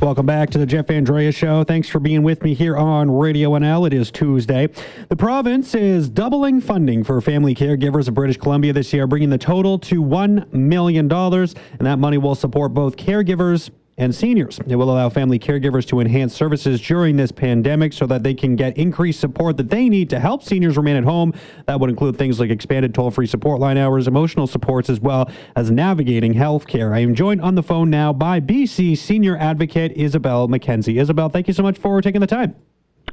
Welcome 0.00 0.26
back 0.26 0.50
to 0.50 0.58
the 0.58 0.66
Jeff 0.66 0.90
Andreas 0.90 1.36
Show. 1.36 1.62
Thanks 1.62 1.88
for 1.88 2.00
being 2.00 2.24
with 2.24 2.42
me 2.42 2.52
here 2.52 2.76
on 2.76 3.12
Radio 3.12 3.50
NL. 3.50 3.86
It 3.86 3.92
is 3.92 4.10
Tuesday. 4.10 4.68
The 5.08 5.14
province 5.14 5.76
is 5.76 6.10
doubling 6.10 6.60
funding 6.60 7.04
for 7.04 7.20
family 7.20 7.54
caregivers 7.54 8.08
of 8.08 8.14
British 8.14 8.38
Columbia 8.38 8.72
this 8.72 8.92
year, 8.92 9.06
bringing 9.06 9.30
the 9.30 9.38
total 9.38 9.78
to 9.78 10.02
$1 10.02 10.52
million. 10.52 11.12
And 11.12 11.86
that 11.86 12.00
money 12.00 12.18
will 12.18 12.34
support 12.34 12.74
both 12.74 12.96
caregivers 12.96 13.70
and 13.98 14.14
seniors. 14.14 14.58
It 14.66 14.76
will 14.76 14.90
allow 14.90 15.08
family 15.08 15.38
caregivers 15.38 15.86
to 15.88 16.00
enhance 16.00 16.34
services 16.34 16.80
during 16.80 17.16
this 17.16 17.30
pandemic 17.30 17.92
so 17.92 18.06
that 18.06 18.22
they 18.22 18.34
can 18.34 18.56
get 18.56 18.76
increased 18.76 19.20
support 19.20 19.56
that 19.58 19.68
they 19.70 19.88
need 19.88 20.10
to 20.10 20.18
help 20.18 20.42
seniors 20.42 20.76
remain 20.76 20.96
at 20.96 21.04
home. 21.04 21.34
That 21.66 21.78
would 21.78 21.90
include 21.90 22.16
things 22.16 22.40
like 22.40 22.50
expanded 22.50 22.94
toll 22.94 23.10
free 23.10 23.26
support 23.26 23.60
line 23.60 23.76
hours, 23.76 24.08
emotional 24.08 24.46
supports, 24.46 24.88
as 24.88 25.00
well 25.00 25.30
as 25.56 25.70
navigating 25.70 26.32
healthcare. 26.32 26.94
I 26.94 27.00
am 27.00 27.14
joined 27.14 27.42
on 27.42 27.54
the 27.54 27.62
phone 27.62 27.90
now 27.90 28.12
by 28.12 28.40
BC 28.40 28.96
Senior 28.96 29.36
Advocate 29.36 29.96
Isobel 29.96 30.48
Mackenzie. 30.48 30.94
Isobel, 30.94 31.32
thank 31.32 31.48
you 31.48 31.54
so 31.54 31.62
much 31.62 31.78
for 31.78 32.00
taking 32.00 32.20
the 32.20 32.26
time. 32.26 32.54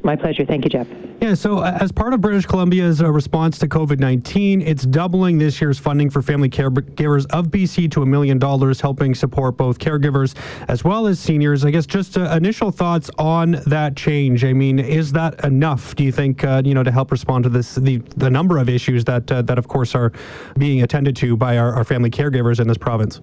My 0.02 0.16
pleasure. 0.16 0.46
Thank 0.46 0.64
you, 0.64 0.70
Jeff. 0.70 0.88
Yeah, 1.22 1.34
so 1.34 1.60
uh, 1.60 1.78
as 1.82 1.92
part 1.92 2.14
of 2.14 2.22
British 2.22 2.46
Columbia's 2.46 3.02
uh, 3.02 3.12
response 3.12 3.60
to 3.60 3.68
COVID 3.68 4.00
19, 4.00 4.62
it's 4.62 4.86
doubling 4.86 5.38
this 5.38 5.60
year's 5.60 5.78
funding 5.78 6.10
for 6.10 6.22
family 6.22 6.50
caregivers 6.50 7.26
of 7.32 7.48
BC 7.48 7.92
to 7.92 8.04
a 8.04 8.06
million 8.06 8.40
dollars, 8.40 8.80
helping 8.80 9.14
support 9.14 9.58
both 9.58 9.78
caregivers 9.78 10.36
as 10.70 10.86
well 10.86 11.08
as 11.08 11.20
seniors. 11.20 11.66
I 11.66 11.72
guess 11.72 11.86
just 11.86 12.18
uh, 12.18 12.34
initial 12.36 12.72
thoughts 12.72 13.12
on 13.18 13.62
that 13.66 13.98
change. 13.98 14.46
I 14.46 14.54
mean, 14.54 14.80
is 14.80 15.12
that 15.12 15.44
enough, 15.44 15.94
do 15.96 16.06
you 16.06 16.12
think, 16.14 16.46
uh, 16.46 16.62
you 16.64 16.74
know, 16.74 16.84
to 16.84 16.92
help 16.92 17.12
respond 17.12 17.44
to 17.44 17.50
this, 17.50 17.76
the, 17.76 17.98
the 18.16 18.30
number 18.30 18.58
of 18.58 18.70
issues 18.70 19.04
that, 19.04 19.30
uh, 19.30 19.42
that, 19.42 19.58
of 19.58 19.68
course, 19.68 19.96
are 19.96 20.14
being 20.58 20.84
attended 20.84 21.18
to 21.18 21.36
by 21.36 21.58
our, 21.58 21.74
our 21.74 21.84
family 21.84 22.10
caregivers 22.10 22.62
in 22.62 22.68
this 22.70 22.78
province? 22.78 23.20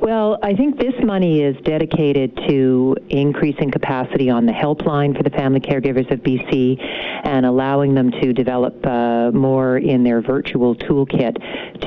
Well, 0.00 0.38
I 0.42 0.54
think 0.54 0.78
this 0.78 0.94
money 1.02 1.42
is 1.42 1.56
dedicated 1.62 2.36
to 2.48 2.96
increasing 3.08 3.70
capacity 3.70 4.28
on 4.28 4.44
the 4.44 4.52
helpline 4.52 5.16
for 5.16 5.22
the 5.22 5.30
family 5.30 5.60
caregivers 5.60 6.10
of 6.12 6.20
BC 6.20 6.78
and 7.24 7.46
allowing 7.46 7.94
them 7.94 8.10
to 8.10 8.32
develop 8.32 8.84
uh, 8.86 9.30
more 9.32 9.78
in 9.78 10.04
their 10.04 10.20
virtual 10.20 10.74
toolkit 10.74 11.36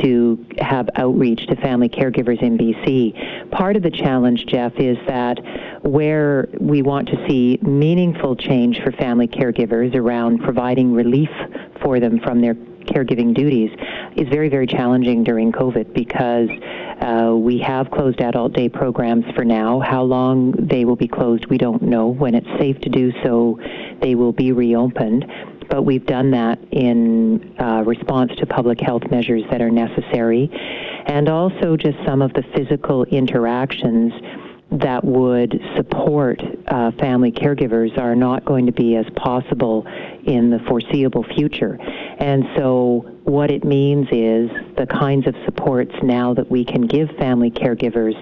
to 0.01 0.45
have 0.57 0.89
outreach 0.95 1.45
to 1.47 1.55
family 1.57 1.87
caregivers 1.87 2.41
in 2.41 2.57
BC. 2.57 3.51
Part 3.51 3.75
of 3.75 3.83
the 3.83 3.91
challenge, 3.91 4.45
Jeff, 4.47 4.73
is 4.77 4.97
that 5.05 5.37
where 5.83 6.49
we 6.59 6.81
want 6.81 7.07
to 7.09 7.27
see 7.27 7.59
meaningful 7.61 8.35
change 8.35 8.81
for 8.81 8.91
family 8.91 9.27
caregivers 9.27 9.93
around 9.93 10.39
providing 10.39 10.93
relief 10.93 11.29
for 11.81 11.99
them 11.99 12.19
from 12.19 12.41
their 12.41 12.55
caregiving 12.89 13.33
duties 13.33 13.71
is 14.15 14.27
very, 14.29 14.49
very 14.49 14.67
challenging 14.67 15.23
during 15.23 15.51
COVID 15.51 15.93
because 15.93 16.49
uh, 17.01 17.33
we 17.35 17.59
have 17.59 17.89
closed 17.91 18.21
adult 18.21 18.53
day 18.53 18.69
programs 18.69 19.25
for 19.35 19.45
now. 19.45 19.79
How 19.79 20.03
long 20.03 20.51
they 20.51 20.85
will 20.85 20.95
be 20.95 21.07
closed, 21.07 21.45
we 21.47 21.57
don't 21.57 21.81
know. 21.81 22.07
When 22.07 22.35
it's 22.35 22.47
safe 22.59 22.79
to 22.81 22.89
do 22.89 23.11
so, 23.23 23.59
they 24.01 24.15
will 24.15 24.33
be 24.33 24.51
reopened. 24.51 25.25
But 25.69 25.83
we've 25.83 26.05
done 26.05 26.31
that 26.31 26.59
in 26.71 27.55
uh, 27.59 27.83
response 27.85 28.31
to 28.39 28.45
public 28.45 28.79
health 28.81 29.03
measures 29.11 29.43
that 29.51 29.61
are 29.61 29.69
necessary, 29.69 30.49
and 31.05 31.29
also 31.29 31.77
just 31.77 31.97
some 32.05 32.21
of 32.21 32.33
the 32.33 32.43
physical 32.55 33.03
interactions 33.05 34.11
that 34.71 35.03
would 35.03 35.59
support 35.75 36.39
uh, 36.67 36.91
family 36.99 37.31
caregivers 37.31 37.97
are 37.97 38.15
not 38.15 38.45
going 38.45 38.65
to 38.67 38.71
be 38.71 38.95
as 38.95 39.05
possible 39.15 39.85
in 40.25 40.49
the 40.49 40.59
foreseeable 40.67 41.23
future. 41.35 41.77
And 42.19 42.43
so, 42.55 43.18
what 43.29 43.51
it 43.51 43.63
means 43.63 44.07
is 44.11 44.49
the 44.75 44.87
kinds 44.87 45.27
of 45.27 45.35
supports 45.45 45.93
now 46.01 46.33
that 46.33 46.49
we 46.49 46.65
can 46.65 46.81
give 46.81 47.09
family 47.11 47.51
caregivers 47.51 48.15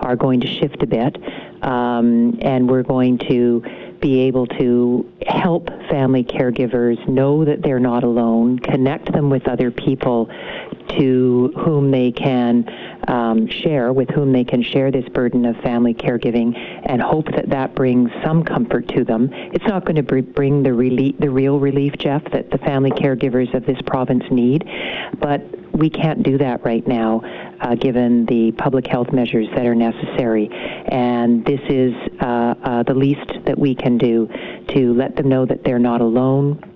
are 0.00 0.16
going 0.16 0.40
to 0.40 0.46
shift 0.46 0.82
a 0.82 0.86
bit, 0.86 1.16
um, 1.62 2.38
and 2.40 2.68
we're 2.68 2.82
going 2.82 3.18
to 3.18 3.62
be 4.00 4.20
able 4.20 4.46
to 4.46 5.10
help 5.26 5.68
family 5.88 6.24
caregivers 6.24 7.06
know 7.08 7.44
that 7.44 7.62
they're 7.62 7.80
not 7.80 8.04
alone, 8.04 8.58
connect 8.58 9.12
them 9.12 9.30
with 9.30 9.46
other 9.48 9.70
people 9.70 10.28
to 10.88 11.52
whom 11.56 11.90
they 11.90 12.12
can 12.12 12.68
um, 13.08 13.48
share, 13.48 13.92
with 13.92 14.08
whom 14.10 14.32
they 14.32 14.44
can 14.44 14.62
share 14.62 14.90
this 14.90 15.08
burden 15.10 15.44
of 15.44 15.56
family 15.58 15.94
caregiving, 15.94 16.56
and 16.84 17.00
hope 17.00 17.26
that 17.34 17.48
that 17.48 17.74
brings 17.74 18.10
some 18.22 18.44
comfort 18.44 18.86
to 18.88 19.04
them. 19.04 19.28
It's 19.32 19.66
not 19.66 19.84
going 19.84 19.96
to 19.96 20.22
bring 20.22 20.62
the 20.62 21.14
the 21.18 21.30
real 21.30 21.58
relief, 21.58 21.94
Jeff, 21.98 22.22
that 22.32 22.50
the 22.50 22.58
family 22.58 22.90
caregivers 22.90 23.52
of 23.54 23.66
this 23.66 23.80
province 23.86 24.24
need, 24.30 24.64
but 25.18 25.42
we 25.74 25.90
can't 25.90 26.22
do 26.22 26.38
that 26.38 26.64
right 26.64 26.86
now, 26.86 27.20
uh, 27.64 27.74
given 27.74 28.26
the 28.26 28.52
public 28.52 28.86
health 28.86 29.12
measures 29.12 29.48
that 29.56 29.64
are 29.66 29.74
necessary. 29.74 30.48
And 30.88 31.44
this 31.44 31.60
is 31.68 31.94
uh, 32.20 32.54
uh, 32.62 32.82
the 32.82 32.94
least 32.94 33.30
that 33.46 33.58
we 33.58 33.74
can 33.74 33.96
do 33.96 34.28
to 34.68 34.94
let 34.94 35.16
them 35.16 35.28
know 35.28 35.46
that 35.46 35.64
they're 35.64 35.78
not 35.78 36.00
alone, 36.00 36.73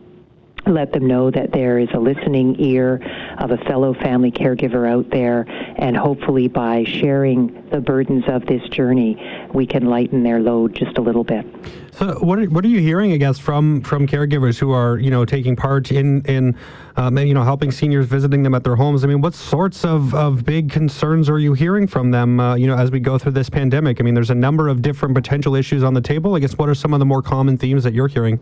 let 0.69 0.93
them 0.93 1.07
know 1.07 1.31
that 1.31 1.53
there 1.53 1.79
is 1.79 1.89
a 1.95 1.99
listening 1.99 2.57
ear 2.61 3.01
of 3.39 3.51
a 3.51 3.59
fellow 3.59 3.95
family 3.95 4.31
caregiver 4.31 4.89
out 4.89 5.11
there, 5.11 5.45
and 5.77 5.97
hopefully 5.97 6.49
by 6.49 6.85
sharing 6.85 7.69
the 7.71 7.81
burdens 7.81 8.25
of 8.29 8.47
this 8.47 8.63
journey, 8.71 9.17
we 9.53 9.67
can 9.67 9.87
lighten 9.87 10.23
their 10.23 10.41
load 10.41 10.75
just 10.75 10.99
a 10.99 11.01
little 11.01 11.25
bit. 11.25 11.47
So, 11.93 12.19
what 12.21 12.39
are, 12.39 12.45
what 12.47 12.65
are 12.65 12.69
you 12.69 12.81
hearing, 12.81 13.13
I 13.13 13.17
guess, 13.17 13.39
from 13.39 13.83
from 13.83 14.07
caregivers 14.07 14.59
who 14.59 14.71
are 14.71 14.99
you 14.99 15.11
know 15.11 15.25
taking 15.25 15.57
part 15.57 15.91
in 15.91 16.23
in 16.23 16.57
um, 16.97 17.19
you 17.19 17.35
know 17.35 17.43
helping 17.43 17.71
seniors, 17.71 18.07
visiting 18.07 18.43
them 18.43 18.55
at 18.55 18.65
their 18.65 18.77
homes? 18.77 19.05
I 19.05 19.09
mean, 19.09 19.21
what 19.21 19.35
sorts 19.35 19.85
of, 19.85 20.15
of 20.15 20.45
big 20.45 20.71
concerns 20.71 21.29
are 21.29 21.39
you 21.39 21.55
hearing 21.55 21.87
from 21.87 22.11
them? 22.11 22.41
Uh, 22.41 22.55
you 22.55 22.67
know, 22.67 22.77
as 22.77 22.91
we 22.91 23.01
go 23.01 23.19
through 23.19 23.33
this 23.33 23.51
pandemic, 23.51 24.01
I 24.01 24.05
mean, 24.05 24.15
there's 24.15 24.31
a 24.31 24.35
number 24.35 24.69
of 24.69 24.83
different 24.83 25.15
potential 25.15 25.55
issues 25.55 25.83
on 25.83 25.95
the 25.95 26.01
table. 26.01 26.35
I 26.35 26.41
guess, 26.41 26.57
what 26.57 26.69
are 26.69 26.75
some 26.75 26.93
of 26.93 27.01
the 27.01 27.07
more 27.07 27.23
common 27.23 27.59
themes 27.59 27.85
that 27.85 27.95
you're 27.95 28.09
hearing? 28.09 28.41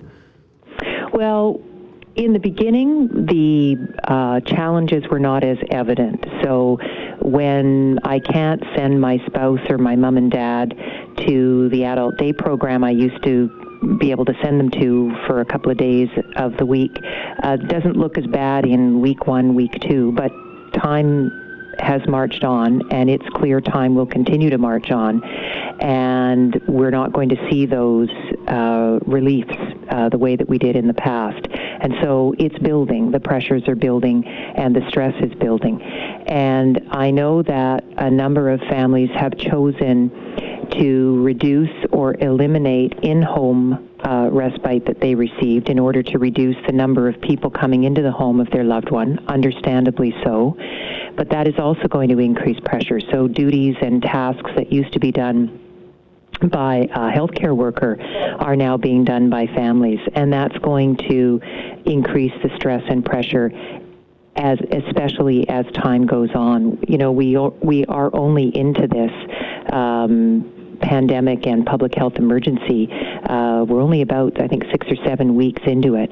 Well, 1.12 1.62
in 2.16 2.32
the 2.32 2.38
beginning, 2.38 3.08
the 3.26 3.76
uh, 4.04 4.40
challenges 4.40 5.04
were 5.11 5.18
not 5.18 5.44
as 5.44 5.58
evident. 5.70 6.25
So 6.42 6.78
when 7.20 7.99
I 8.04 8.18
can't 8.20 8.62
send 8.75 9.00
my 9.00 9.18
spouse 9.26 9.61
or 9.68 9.76
my 9.76 9.96
mom 9.96 10.16
and 10.16 10.30
dad 10.30 10.75
to 11.26 11.68
the 11.68 11.85
adult 11.85 12.16
day 12.16 12.32
program 12.32 12.85
I 12.85 12.90
used 12.90 13.23
to 13.25 13.49
be 14.00 14.11
able 14.11 14.25
to 14.25 14.35
send 14.42 14.58
them 14.58 14.70
to 14.70 15.14
for 15.26 15.40
a 15.40 15.44
couple 15.44 15.70
of 15.70 15.76
days 15.76 16.08
of 16.37 16.56
the 16.56 16.64
week, 16.64 16.99
uh, 17.42 17.56
doesn't 17.56 17.96
look 17.96 18.16
as 18.16 18.26
bad 18.26 18.64
in 18.64 19.00
week 19.00 19.26
one, 19.26 19.54
week 19.54 19.78
two, 19.82 20.12
but 20.12 20.32
time 20.73 21.30
has 21.78 22.00
marched 22.08 22.44
on, 22.44 22.90
and 22.90 23.11
it's 23.11 23.28
clear 23.35 23.61
time 23.61 23.94
will 23.94 24.06
continue 24.06 24.49
to 24.49 24.58
march 24.58 24.90
on, 24.90 25.23
and 25.80 26.61
we're 26.66 26.90
not 26.90 27.12
going 27.12 27.28
to 27.28 27.50
see 27.50 27.66
those 27.66 28.08
uh, 28.49 28.99
reliefs 29.06 29.54
uh, 29.90 30.08
the 30.08 30.18
way 30.18 30.37
that 30.37 30.49
we 30.49 30.58
did 30.58 30.75
in 30.76 30.87
the 30.87 30.94
past. 30.94 31.46
And 31.80 31.95
so 32.02 32.35
it's 32.38 32.59
building, 32.59 33.11
the 33.11 33.21
pressures 33.21 33.66
are 33.68 33.75
building, 33.75 34.25
and 34.26 34.75
the 34.75 34.87
stress 34.88 35.14
is 35.23 35.33
building. 35.35 35.80
And 35.83 36.88
I 36.90 37.11
know 37.11 37.42
that 37.42 37.85
a 37.99 38.11
number 38.11 38.50
of 38.50 38.61
families 38.61 39.11
have 39.14 39.37
chosen 39.37 40.11
to 40.78 41.23
reduce 41.23 41.71
or 41.92 42.16
eliminate 42.18 42.92
in 43.02 43.23
home 43.23 43.88
uh, 44.04 44.28
respite 44.30 44.85
that 44.87 45.00
they 45.00 45.14
received 45.14 45.68
in 45.68 45.78
order 45.78 46.02
to 46.02 46.18
reduce 46.18 46.56
the 46.66 46.73
number 46.73 47.09
of 47.09 47.21
people 47.21 47.50
coming 47.50 47.85
into 47.85 48.02
the 48.02 48.12
home 48.12 48.40
of 48.40 48.50
their 48.50 48.64
loved 48.64 48.90
one, 48.90 49.18
understandably 49.28 50.14
so. 50.23 50.56
But 51.16 51.30
that 51.30 51.49
is 51.49 51.59
also 51.59 51.88
going 51.88 52.09
to 52.11 52.18
increase 52.18 52.59
pressure. 52.61 53.00
So, 53.00 53.26
duties 53.26 53.76
and 53.80 54.02
tasks 54.02 54.50
that 54.56 54.73
used 54.73 54.92
to 54.92 55.00
be 55.00 55.12
done 55.12 55.65
by 56.50 56.88
a 56.93 57.11
healthcare 57.11 57.57
worker 57.57 58.00
are 58.40 58.57
now 58.57 58.76
being 58.76 59.05
done 59.05 59.31
by 59.31 59.47
families, 59.49 60.00
and 60.14 60.33
that's 60.33 60.57
going 60.59 60.97
to 61.09 61.40
increase 61.85 62.33
the 62.43 62.50
stress 62.57 62.83
and 62.88 63.05
pressure 63.05 63.50
as 64.37 64.59
especially 64.71 65.49
as 65.49 65.64
time 65.73 66.07
goes 66.07 66.31
on. 66.35 66.78
You 66.87 66.99
know, 66.99 67.12
we 67.12 67.37
we 67.62 67.84
are 67.87 68.15
only 68.15 68.54
into 68.56 68.87
this 68.87 69.10
um, 69.73 70.52
pandemic 70.80 71.47
and 71.47 71.65
public 71.65 71.95
health 71.95 72.17
emergency, 72.17 72.89
uh, 73.28 73.65
we're 73.69 73.80
only 73.80 74.02
about, 74.02 74.41
I 74.41 74.49
think, 74.49 74.65
six 74.71 74.87
or 74.91 74.97
seven 75.04 75.34
weeks 75.34 75.63
into 75.67 75.95
it. 75.95 76.10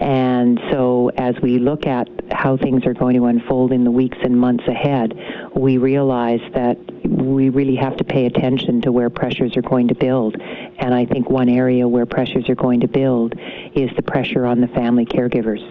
And 0.00 0.60
so 0.70 1.10
as 1.16 1.34
we 1.42 1.58
look 1.58 1.86
at 1.86 2.08
how 2.30 2.56
things 2.56 2.86
are 2.86 2.94
going 2.94 3.16
to 3.16 3.26
unfold 3.26 3.72
in 3.72 3.84
the 3.84 3.90
weeks 3.90 4.18
and 4.22 4.38
months 4.38 4.64
ahead, 4.66 5.14
we 5.54 5.78
realize 5.78 6.40
that 6.54 6.78
we 7.04 7.48
really 7.48 7.76
have 7.76 7.96
to 7.98 8.04
pay 8.04 8.26
attention 8.26 8.80
to 8.82 8.92
where 8.92 9.10
pressures 9.10 9.56
are 9.56 9.62
going 9.62 9.88
to 9.88 9.94
build. 9.94 10.36
And 10.40 10.94
I 10.94 11.04
think 11.04 11.28
one 11.30 11.48
area 11.48 11.86
where 11.86 12.06
pressures 12.06 12.48
are 12.48 12.54
going 12.54 12.80
to 12.80 12.88
build 12.88 13.34
is 13.74 13.90
the 13.96 14.02
pressure 14.02 14.46
on 14.46 14.60
the 14.60 14.68
family 14.68 15.04
caregivers. 15.04 15.62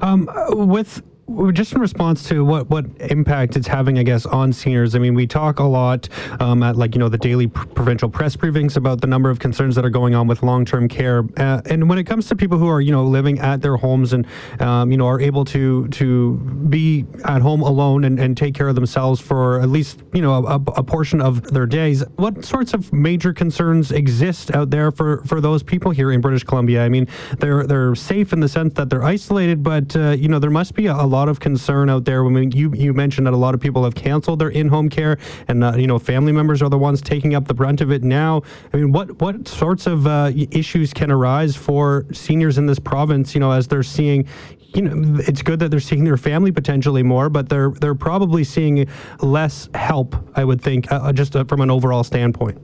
Um, 0.00 0.28
with 0.50 1.02
just 1.52 1.72
in 1.72 1.80
response 1.80 2.28
to 2.28 2.44
what 2.44 2.70
what 2.70 2.86
impact 3.00 3.56
it's 3.56 3.66
having, 3.66 3.98
I 3.98 4.02
guess, 4.02 4.26
on 4.26 4.52
seniors. 4.52 4.94
I 4.94 4.98
mean, 4.98 5.14
we 5.14 5.26
talk 5.26 5.58
a 5.58 5.64
lot 5.64 6.08
um, 6.40 6.62
at 6.62 6.76
like 6.76 6.94
you 6.94 7.00
know 7.00 7.08
the 7.08 7.18
daily 7.18 7.48
provincial 7.48 8.08
press 8.08 8.36
briefings 8.36 8.76
about 8.76 9.00
the 9.00 9.06
number 9.06 9.28
of 9.28 9.38
concerns 9.38 9.74
that 9.74 9.84
are 9.84 9.90
going 9.90 10.14
on 10.14 10.26
with 10.26 10.42
long 10.42 10.64
term 10.64 10.88
care, 10.88 11.24
uh, 11.36 11.60
and 11.66 11.88
when 11.88 11.98
it 11.98 12.04
comes 12.04 12.26
to 12.28 12.36
people 12.36 12.58
who 12.58 12.68
are 12.68 12.80
you 12.80 12.92
know 12.92 13.04
living 13.04 13.38
at 13.40 13.60
their 13.60 13.76
homes 13.76 14.12
and 14.12 14.26
um, 14.60 14.90
you 14.92 14.96
know 14.96 15.06
are 15.06 15.20
able 15.20 15.44
to 15.44 15.88
to 15.88 16.36
be 16.68 17.04
at 17.24 17.42
home 17.42 17.62
alone 17.62 18.04
and, 18.04 18.20
and 18.20 18.36
take 18.36 18.54
care 18.54 18.68
of 18.68 18.74
themselves 18.74 19.20
for 19.20 19.60
at 19.60 19.68
least 19.68 20.02
you 20.14 20.22
know 20.22 20.46
a, 20.46 20.54
a 20.76 20.82
portion 20.82 21.20
of 21.20 21.42
their 21.52 21.66
days, 21.66 22.04
what 22.16 22.44
sorts 22.44 22.72
of 22.72 22.92
major 22.92 23.32
concerns 23.32 23.90
exist 23.90 24.54
out 24.54 24.70
there 24.70 24.92
for 24.92 25.24
for 25.24 25.40
those 25.40 25.62
people 25.62 25.90
here 25.90 26.12
in 26.12 26.20
British 26.20 26.44
Columbia? 26.44 26.84
I 26.84 26.88
mean, 26.88 27.08
they're 27.38 27.66
they're 27.66 27.96
safe 27.96 28.32
in 28.32 28.38
the 28.38 28.48
sense 28.48 28.74
that 28.74 28.90
they're 28.90 29.04
isolated, 29.04 29.64
but 29.64 29.96
uh, 29.96 30.10
you 30.10 30.28
know 30.28 30.38
there 30.38 30.50
must 30.50 30.74
be 30.74 30.86
a, 30.86 30.94
a 30.94 31.06
lot 31.16 31.28
of 31.28 31.40
concern 31.40 31.88
out 31.88 32.04
there. 32.04 32.24
I 32.24 32.28
mean, 32.28 32.50
you 32.52 32.72
you 32.74 32.92
mentioned 32.92 33.26
that 33.26 33.34
a 33.34 33.42
lot 33.46 33.54
of 33.54 33.60
people 33.60 33.82
have 33.84 33.94
canceled 33.94 34.38
their 34.38 34.50
in-home 34.50 34.88
care, 34.88 35.18
and 35.48 35.64
uh, 35.64 35.72
you 35.76 35.86
know, 35.86 35.98
family 35.98 36.32
members 36.32 36.62
are 36.62 36.68
the 36.68 36.78
ones 36.78 37.00
taking 37.00 37.34
up 37.34 37.48
the 37.48 37.54
brunt 37.54 37.80
of 37.80 37.90
it 37.90 38.02
now. 38.02 38.42
I 38.72 38.76
mean, 38.76 38.92
what 38.92 39.20
what 39.20 39.48
sorts 39.48 39.86
of 39.86 40.06
uh, 40.06 40.30
issues 40.50 40.92
can 40.92 41.10
arise 41.10 41.56
for 41.56 42.06
seniors 42.12 42.58
in 42.58 42.66
this 42.66 42.78
province? 42.78 43.34
You 43.34 43.40
know, 43.40 43.52
as 43.52 43.66
they're 43.66 43.82
seeing 43.82 44.26
you 44.74 44.82
know, 44.82 45.18
it's 45.26 45.42
good 45.42 45.58
that 45.60 45.70
they're 45.70 45.80
seeing 45.80 46.04
their 46.04 46.18
family 46.18 46.52
potentially 46.52 47.02
more, 47.02 47.30
but 47.30 47.48
they're 47.48 47.70
they're 47.70 47.94
probably 47.94 48.44
seeing 48.44 48.86
less 49.20 49.68
help. 49.74 50.14
I 50.36 50.44
would 50.44 50.60
think, 50.60 50.92
uh, 50.92 51.12
just 51.12 51.34
uh, 51.34 51.44
from 51.44 51.62
an 51.62 51.70
overall 51.70 52.04
standpoint. 52.04 52.60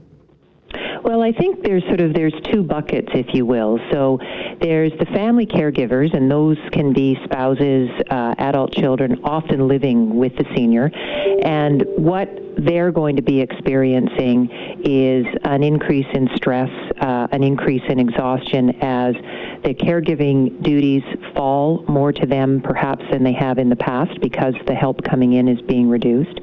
Well, 1.03 1.21
I 1.21 1.33
think 1.33 1.63
there's 1.63 1.83
sort 1.83 1.99
of 1.99 2.13
there's 2.13 2.33
two 2.51 2.63
buckets, 2.63 3.09
if 3.13 3.33
you 3.33 3.45
will. 3.45 3.77
So 3.91 4.19
there's 4.61 4.93
the 4.99 5.05
family 5.07 5.45
caregivers, 5.45 6.15
and 6.15 6.31
those 6.31 6.57
can 6.71 6.93
be 6.93 7.17
spouses, 7.25 7.89
uh, 8.09 8.35
adult 8.37 8.73
children, 8.73 9.19
often 9.23 9.67
living 9.67 10.15
with 10.15 10.33
the 10.37 10.45
senior. 10.55 10.89
And 11.43 11.83
what 11.97 12.29
they're 12.57 12.91
going 12.91 13.15
to 13.15 13.21
be 13.21 13.41
experiencing 13.41 14.49
is 14.83 15.25
an 15.43 15.63
increase 15.63 16.05
in 16.13 16.29
stress, 16.35 16.69
uh, 16.99 17.27
an 17.31 17.43
increase 17.43 17.83
in 17.89 17.99
exhaustion 17.99 18.69
as 18.81 19.15
the 19.63 19.73
caregiving 19.73 20.61
duties 20.61 21.03
fall 21.35 21.83
more 21.87 22.11
to 22.11 22.25
them 22.25 22.61
perhaps 22.61 23.03
than 23.11 23.23
they 23.23 23.33
have 23.33 23.57
in 23.57 23.69
the 23.69 23.75
past 23.75 24.19
because 24.21 24.53
the 24.67 24.75
help 24.75 25.03
coming 25.03 25.33
in 25.33 25.47
is 25.47 25.61
being 25.61 25.89
reduced. 25.89 26.39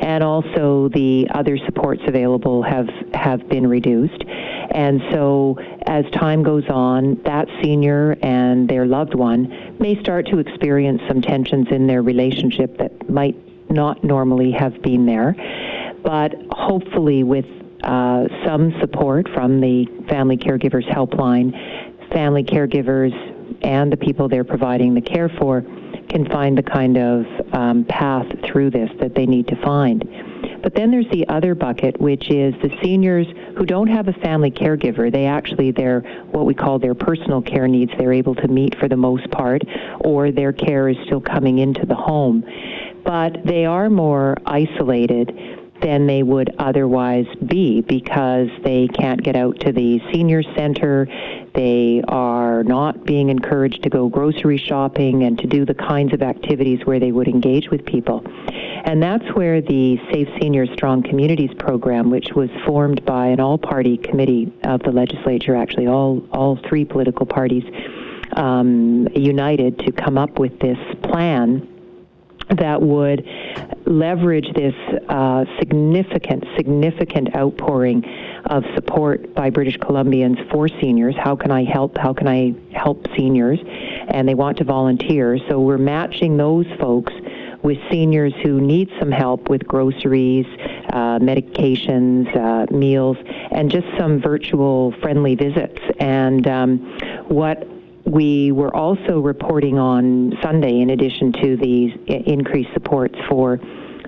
And 0.00 0.22
also 0.22 0.88
the 0.90 1.26
other 1.34 1.58
supports 1.58 2.02
available 2.06 2.62
have, 2.62 2.88
have 3.14 3.48
been 3.48 3.66
reduced. 3.66 4.24
And 4.70 5.00
so 5.12 5.58
as 5.86 6.04
time 6.12 6.42
goes 6.42 6.68
on, 6.68 7.20
that 7.24 7.48
senior 7.62 8.16
and 8.22 8.68
their 8.68 8.86
loved 8.86 9.14
one 9.14 9.76
may 9.80 9.98
start 10.00 10.26
to 10.26 10.38
experience 10.38 11.00
some 11.08 11.22
tensions 11.22 11.68
in 11.70 11.86
their 11.86 12.02
relationship 12.02 12.76
that 12.78 13.08
might 13.08 13.34
not 13.70 14.02
normally 14.04 14.52
have 14.52 14.80
been 14.82 15.06
there. 15.06 15.34
But 16.02 16.34
hopefully, 16.50 17.22
with 17.22 17.46
uh, 17.82 18.24
some 18.44 18.72
support 18.80 19.28
from 19.34 19.60
the 19.60 19.86
Family 20.08 20.36
Caregivers 20.36 20.88
Helpline, 20.90 21.52
family 22.12 22.42
caregivers 22.42 23.12
and 23.62 23.92
the 23.92 23.96
people 23.96 24.28
they're 24.28 24.44
providing 24.44 24.94
the 24.94 25.00
care 25.00 25.28
for 25.28 25.62
can 26.08 26.26
find 26.30 26.56
the 26.56 26.62
kind 26.62 26.96
of 26.96 27.26
um, 27.52 27.84
path 27.84 28.26
through 28.44 28.70
this 28.70 28.90
that 29.00 29.14
they 29.14 29.26
need 29.26 29.46
to 29.46 29.56
find. 29.62 30.08
But 30.62 30.74
then 30.74 30.90
there's 30.90 31.08
the 31.12 31.26
other 31.28 31.54
bucket, 31.54 32.00
which 32.00 32.30
is 32.30 32.54
the 32.62 32.70
seniors 32.82 33.26
who 33.56 33.64
don't 33.64 33.86
have 33.88 34.08
a 34.08 34.12
family 34.14 34.50
caregiver. 34.50 35.12
They 35.12 35.26
actually, 35.26 35.70
their 35.70 36.00
what 36.30 36.46
we 36.46 36.54
call 36.54 36.78
their 36.78 36.94
personal 36.94 37.42
care 37.42 37.68
needs, 37.68 37.92
they're 37.98 38.12
able 38.12 38.34
to 38.36 38.48
meet 38.48 38.76
for 38.78 38.88
the 38.88 38.96
most 38.96 39.30
part, 39.30 39.62
or 40.00 40.32
their 40.32 40.52
care 40.52 40.88
is 40.88 40.96
still 41.06 41.20
coming 41.20 41.58
into 41.58 41.86
the 41.86 41.94
home. 41.94 42.44
But 43.08 43.42
they 43.42 43.64
are 43.64 43.88
more 43.88 44.36
isolated 44.44 45.32
than 45.80 46.06
they 46.06 46.22
would 46.22 46.54
otherwise 46.58 47.24
be 47.46 47.80
because 47.80 48.48
they 48.64 48.86
can't 48.88 49.22
get 49.22 49.34
out 49.34 49.58
to 49.60 49.72
the 49.72 49.98
senior 50.12 50.42
center 50.42 51.08
They 51.54 52.02
are 52.06 52.62
not 52.64 53.06
being 53.06 53.30
encouraged 53.30 53.82
to 53.84 53.88
go 53.88 54.10
grocery 54.10 54.58
shopping 54.58 55.22
and 55.22 55.38
to 55.38 55.46
do 55.46 55.64
the 55.64 55.72
kinds 55.72 56.12
of 56.12 56.20
activities 56.20 56.80
where 56.84 57.00
they 57.00 57.10
would 57.10 57.28
engage 57.28 57.70
with 57.70 57.86
people. 57.86 58.22
And 58.84 59.02
that's 59.02 59.24
where 59.34 59.62
the 59.62 59.98
Safe 60.12 60.28
Seniors 60.38 60.68
Strong 60.74 61.04
Communities 61.04 61.54
program, 61.58 62.10
which 62.10 62.32
was 62.34 62.50
formed 62.66 63.04
by 63.06 63.28
an 63.28 63.40
all-party 63.40 63.96
committee 63.96 64.52
of 64.64 64.82
the 64.82 64.92
legislature, 64.92 65.56
actually 65.56 65.86
all 65.86 66.22
all 66.32 66.58
three 66.68 66.84
political 66.84 67.24
parties, 67.24 67.64
um, 68.32 69.08
united 69.14 69.78
to 69.78 69.92
come 69.92 70.18
up 70.18 70.38
with 70.38 70.60
this 70.60 70.78
plan 71.02 71.66
that 72.56 72.80
would 72.80 73.26
leverage 73.86 74.52
this 74.54 74.74
uh, 75.08 75.44
significant, 75.58 76.44
significant 76.56 77.34
outpouring 77.34 78.04
of 78.46 78.64
support 78.74 79.34
by 79.34 79.50
British 79.50 79.78
Columbians 79.78 80.50
for 80.50 80.68
seniors. 80.68 81.14
How 81.16 81.36
can 81.36 81.50
I 81.50 81.64
help? 81.64 81.96
How 81.98 82.12
can 82.12 82.28
I 82.28 82.54
help 82.72 83.06
seniors? 83.16 83.58
And 84.08 84.28
they 84.28 84.34
want 84.34 84.58
to 84.58 84.64
volunteer. 84.64 85.38
So 85.48 85.60
we're 85.60 85.78
matching 85.78 86.36
those 86.36 86.66
folks 86.78 87.12
with 87.62 87.78
seniors 87.90 88.32
who 88.42 88.60
need 88.60 88.88
some 88.98 89.10
help 89.10 89.48
with 89.48 89.66
groceries, 89.66 90.46
uh, 90.90 91.18
medications, 91.18 92.34
uh, 92.36 92.72
meals, 92.74 93.16
and 93.50 93.70
just 93.70 93.86
some 93.98 94.20
virtual 94.20 94.92
friendly 95.02 95.34
visits. 95.34 95.80
And 95.98 96.46
um, 96.46 96.78
what 97.28 97.66
we 98.08 98.52
were 98.52 98.74
also 98.74 99.20
reporting 99.20 99.78
on 99.78 100.32
Sunday, 100.42 100.80
in 100.80 100.90
addition 100.90 101.32
to 101.32 101.56
these 101.56 101.92
increased 102.06 102.70
supports 102.72 103.16
for 103.28 103.60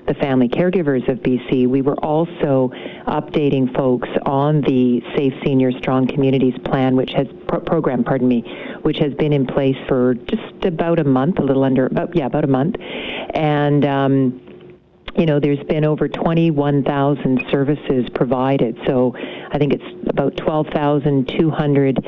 the 0.07 0.15
family 0.15 0.49
caregivers 0.49 1.09
of 1.09 1.19
BC, 1.19 1.69
we 1.69 1.83
were 1.83 1.99
also 2.05 2.73
updating 3.07 3.73
folks 3.77 4.09
on 4.27 4.61
the 4.63 5.01
Safe 5.17 5.33
Senior 5.45 5.71
Strong 5.79 6.09
Communities 6.09 6.55
plan, 6.65 6.97
which 6.97 7.13
has 7.13 7.27
pro- 7.47 7.61
program, 7.61 8.03
pardon 8.03 8.27
me, 8.27 8.43
which 8.83 8.99
has 8.99 9.15
been 9.15 9.33
in 9.33 9.47
place 9.47 9.77
for 9.87 10.15
just 10.15 10.65
about 10.65 10.99
a 10.99 11.05
month, 11.05 11.39
a 11.39 11.43
little 11.43 11.63
under, 11.63 11.87
about 11.87 12.15
yeah, 12.17 12.27
about 12.27 12.45
a 12.45 12.49
month, 12.49 12.77
and. 13.35 13.85
Um, 13.85 14.41
you 15.17 15.27
know, 15.27 15.41
there's 15.41 15.63
been 15.65 15.85
over 15.85 16.09
21,000 16.09 17.45
services 17.51 18.09
provided. 18.15 18.79
So 18.87 19.13
I 19.51 19.59
think 19.59 19.73
it's 19.73 20.09
about 20.09 20.37
12,200 20.37 21.99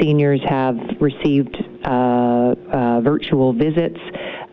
seniors 0.00 0.40
have 0.48 0.76
received 1.00 1.56
uh, 1.84 1.88
uh, 1.88 3.00
virtual 3.00 3.52
visits. 3.52 3.98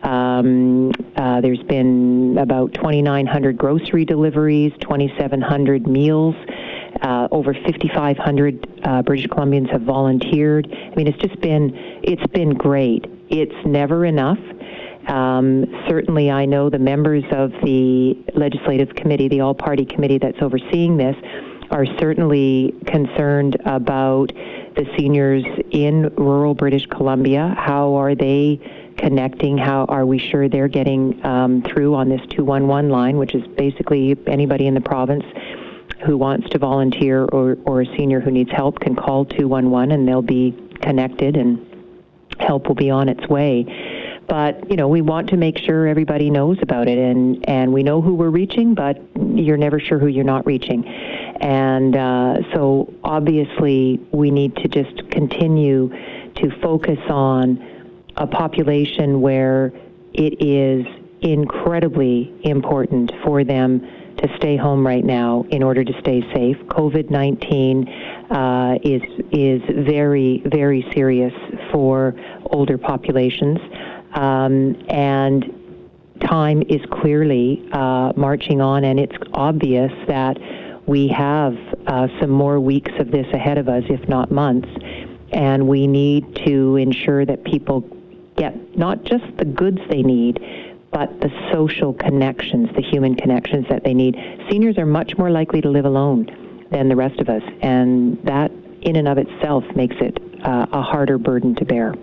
Um, 0.02 0.92
uh, 1.16 1.40
there's 1.40 1.62
been 1.64 2.38
about 2.38 2.72
2,900 2.74 3.58
grocery 3.58 4.04
deliveries, 4.04 4.72
2,700 4.80 5.86
meals. 5.86 6.34
Uh, 7.02 7.28
over 7.30 7.54
5,500 7.54 8.80
uh, 8.82 9.02
British 9.02 9.26
Columbians 9.26 9.70
have 9.70 9.82
volunteered. 9.82 10.66
I 10.70 10.94
mean, 10.96 11.06
it's 11.06 11.18
just 11.18 11.40
been 11.40 11.70
it's 12.02 12.26
been 12.32 12.54
great. 12.54 13.04
It's 13.28 13.54
never 13.66 14.04
enough. 14.04 14.38
Um, 15.08 15.64
certainly, 15.88 16.30
I 16.30 16.44
know 16.44 16.68
the 16.70 16.78
members 16.78 17.24
of 17.30 17.52
the 17.62 18.14
legislative 18.34 18.94
committee, 18.94 19.28
the 19.28 19.40
all-party 19.40 19.86
committee 19.86 20.18
that's 20.18 20.42
overseeing 20.42 20.96
this, 20.96 21.16
are 21.70 21.86
certainly 21.98 22.74
concerned 22.86 23.56
about 23.64 24.32
the 24.78 24.86
seniors 24.96 25.44
in 25.72 26.08
rural 26.14 26.54
British 26.54 26.86
Columbia. 26.86 27.52
How 27.58 27.94
are 27.94 28.14
they 28.14 28.60
connecting? 28.96 29.58
How 29.58 29.86
are 29.86 30.06
we 30.06 30.20
sure 30.20 30.48
they're 30.48 30.68
getting 30.68 31.24
um, 31.26 31.62
through 31.62 31.96
on 31.96 32.08
this 32.08 32.20
211 32.30 32.88
line, 32.88 33.18
which 33.18 33.34
is 33.34 33.44
basically 33.56 34.16
anybody 34.28 34.68
in 34.68 34.74
the 34.74 34.80
province 34.80 35.24
who 36.06 36.16
wants 36.16 36.48
to 36.50 36.58
volunteer 36.58 37.24
or, 37.24 37.58
or 37.64 37.80
a 37.80 37.96
senior 37.96 38.20
who 38.20 38.30
needs 38.30 38.52
help 38.52 38.78
can 38.78 38.94
call 38.94 39.24
211 39.24 39.90
and 39.90 40.06
they'll 40.06 40.22
be 40.22 40.56
connected 40.80 41.36
and 41.36 41.58
help 42.38 42.68
will 42.68 42.76
be 42.76 42.88
on 42.88 43.08
its 43.08 43.28
way. 43.28 43.66
But 44.28 44.70
you 44.70 44.76
know, 44.76 44.88
we 44.88 45.00
want 45.00 45.30
to 45.30 45.36
make 45.36 45.58
sure 45.58 45.86
everybody 45.86 46.30
knows 46.30 46.58
about 46.60 46.88
it, 46.88 46.98
and 46.98 47.48
and 47.48 47.72
we 47.72 47.82
know 47.82 48.02
who 48.02 48.14
we're 48.14 48.30
reaching, 48.30 48.74
but 48.74 49.00
you're 49.34 49.56
never 49.56 49.80
sure 49.80 49.98
who 49.98 50.06
you're 50.06 50.24
not 50.24 50.46
reaching. 50.46 50.86
And 51.40 51.96
uh, 51.96 52.34
so 52.52 52.92
obviously, 53.04 54.00
we 54.12 54.30
need 54.30 54.54
to 54.56 54.68
just 54.68 55.10
continue 55.10 55.88
to 56.34 56.50
focus 56.60 56.98
on 57.08 58.04
a 58.16 58.26
population 58.26 59.20
where 59.20 59.72
it 60.12 60.42
is 60.44 60.84
incredibly 61.22 62.32
important 62.44 63.12
for 63.24 63.44
them 63.44 63.80
to 64.18 64.28
stay 64.36 64.56
home 64.56 64.84
right 64.84 65.04
now 65.04 65.44
in 65.50 65.62
order 65.62 65.84
to 65.84 65.92
stay 66.00 66.20
safe. 66.34 66.56
COVID 66.68 67.10
19 67.10 67.88
uh, 67.88 68.78
is, 68.82 69.02
is 69.30 69.62
very, 69.86 70.42
very 70.46 70.84
serious 70.92 71.32
for 71.72 72.14
older 72.50 72.76
populations. 72.76 73.58
Um, 74.14 74.76
and 74.88 75.44
time 76.20 76.62
is 76.68 76.80
clearly 76.90 77.68
uh, 77.72 78.12
marching 78.16 78.60
on, 78.60 78.84
and 78.84 78.98
it's 78.98 79.16
obvious 79.34 79.92
that 80.06 80.38
we 80.86 81.08
have 81.08 81.56
uh, 81.86 82.08
some 82.20 82.30
more 82.30 82.58
weeks 82.58 82.92
of 82.98 83.10
this 83.10 83.26
ahead 83.32 83.58
of 83.58 83.68
us, 83.68 83.84
if 83.88 84.08
not 84.08 84.30
months, 84.30 84.68
and 85.32 85.68
we 85.68 85.86
need 85.86 86.34
to 86.46 86.76
ensure 86.76 87.26
that 87.26 87.44
people 87.44 87.80
get 88.36 88.78
not 88.78 89.04
just 89.04 89.24
the 89.36 89.44
goods 89.44 89.78
they 89.90 90.02
need, 90.02 90.40
but 90.90 91.20
the 91.20 91.30
social 91.52 91.92
connections, 91.92 92.70
the 92.74 92.82
human 92.82 93.14
connections 93.14 93.66
that 93.68 93.84
they 93.84 93.92
need. 93.92 94.16
Seniors 94.50 94.78
are 94.78 94.86
much 94.86 95.18
more 95.18 95.30
likely 95.30 95.60
to 95.60 95.68
live 95.68 95.84
alone 95.84 96.66
than 96.70 96.88
the 96.88 96.96
rest 96.96 97.20
of 97.20 97.28
us, 97.28 97.42
and 97.60 98.18
that 98.24 98.50
in 98.82 98.96
and 98.96 99.08
of 99.08 99.18
itself 99.18 99.64
makes 99.76 99.96
it 100.00 100.16
uh, 100.42 100.66
a 100.72 100.80
harder 100.80 101.18
burden 101.18 101.54
to 101.56 101.64
bear. 101.64 101.94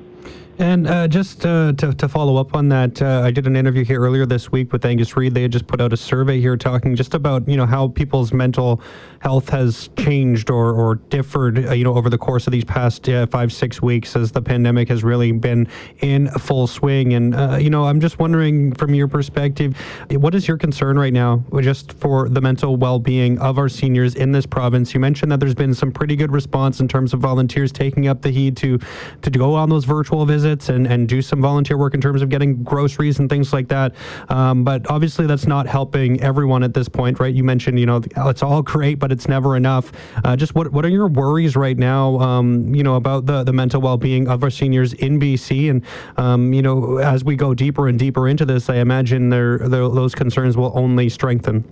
And 0.57 0.87
uh, 0.87 1.09
just 1.09 1.45
uh, 1.45 1.73
to, 1.73 1.93
to 1.93 2.07
follow 2.07 2.37
up 2.37 2.55
on 2.55 2.69
that, 2.69 3.01
uh, 3.01 3.21
I 3.25 3.31
did 3.31 3.45
an 3.45 3.57
interview 3.57 3.83
here 3.83 3.99
earlier 3.99 4.25
this 4.25 4.53
week 4.53 4.71
with 4.71 4.85
Angus 4.85 5.17
Reid. 5.17 5.33
They 5.33 5.41
had 5.41 5.51
just 5.51 5.67
put 5.67 5.81
out 5.81 5.91
a 5.91 5.97
survey 5.97 6.39
here 6.39 6.55
talking 6.55 6.95
just 6.95 7.13
about 7.13 7.45
you 7.45 7.57
know 7.57 7.65
how 7.65 7.89
people's 7.89 8.31
mental 8.31 8.79
health 9.19 9.49
has 9.49 9.89
changed 9.97 10.49
or, 10.49 10.71
or 10.71 10.95
differed 10.95 11.67
uh, 11.67 11.73
you 11.73 11.83
know 11.83 11.93
over 11.95 12.09
the 12.09 12.17
course 12.17 12.47
of 12.47 12.51
these 12.51 12.63
past 12.63 13.09
uh, 13.09 13.25
five 13.27 13.51
six 13.51 13.81
weeks 13.81 14.15
as 14.15 14.31
the 14.31 14.41
pandemic 14.41 14.87
has 14.87 15.03
really 15.03 15.33
been 15.33 15.67
in 15.99 16.29
full 16.29 16.67
swing. 16.67 17.15
And 17.15 17.35
uh, 17.35 17.57
you 17.59 17.69
know 17.69 17.83
I'm 17.83 17.99
just 17.99 18.17
wondering 18.19 18.73
from 18.75 18.93
your 18.93 19.09
perspective, 19.09 19.75
what 20.11 20.33
is 20.35 20.47
your 20.47 20.57
concern 20.57 20.97
right 20.97 21.13
now 21.13 21.43
just 21.59 21.91
for 21.91 22.29
the 22.29 22.39
mental 22.39 22.77
well-being 22.77 23.39
of 23.39 23.57
our 23.57 23.67
seniors 23.67 24.15
in 24.15 24.31
this 24.31 24.45
province? 24.45 24.93
You 24.93 25.01
mentioned 25.01 25.33
that 25.33 25.41
there's 25.41 25.53
been 25.53 25.73
some 25.73 25.91
pretty 25.91 26.15
good 26.15 26.31
response 26.31 26.79
in 26.79 26.87
terms 26.87 27.13
of 27.13 27.19
volunteers 27.19 27.73
taking 27.73 28.07
up 28.07 28.21
the 28.21 28.29
heat 28.29 28.55
to 28.57 28.79
to 29.21 29.29
go 29.29 29.53
on 29.53 29.69
those 29.69 29.83
virtual 29.83 30.25
visits 30.25 30.44
visits 30.45 30.69
and, 30.69 30.86
and 30.88 31.10
do 31.10 31.21
some 31.21 31.41
volunteer 31.41 31.77
work 31.77 31.93
in 31.93 32.01
terms 32.01 32.21
of 32.21 32.29
getting 32.29 32.63
groceries 32.63 33.19
and 33.19 33.29
things 33.29 33.51
like 33.51 33.67
that. 33.67 33.95
Um, 34.29 34.63
but 34.63 34.89
obviously, 34.89 35.25
that's 35.25 35.47
not 35.47 35.65
helping 35.65 36.21
everyone 36.21 36.63
at 36.63 36.73
this 36.73 36.88
point, 36.88 37.19
right? 37.19 37.34
You 37.34 37.43
mentioned, 37.43 37.79
you 37.79 37.86
know, 37.86 38.01
it's 38.17 38.43
all 38.43 38.62
great, 38.62 38.99
but 38.99 39.12
it's 39.12 39.27
never 39.27 39.55
enough. 39.55 39.91
Uh, 40.23 40.36
just 40.36 40.53
what 40.55 40.71
what 40.71 40.86
are 40.86 40.89
your 40.89 41.08
worries 41.08 41.55
right 41.55 41.77
now, 41.77 42.19
um, 42.19 42.73
you 42.75 42.84
know, 42.84 42.95
about 42.95 43.25
the, 43.25 43.43
the 43.43 43.53
mental 43.53 43.81
well 43.81 43.97
being 43.97 44.27
of 44.27 44.43
our 44.43 44.51
seniors 44.51 44.93
in 44.93 45.19
BC? 45.19 45.71
And, 45.71 45.84
um, 46.17 46.53
you 46.53 46.62
know, 46.62 46.97
as 46.97 47.23
we 47.23 47.36
go 47.36 47.53
deeper 47.53 47.88
and 47.88 47.97
deeper 47.97 48.27
into 48.27 48.45
this, 48.45 48.69
I 48.69 48.77
imagine 48.77 49.29
there, 49.29 49.58
those 49.58 50.13
concerns 50.13 50.58
will 50.58 50.71
only 50.75 51.10
strengthen. 51.10 51.63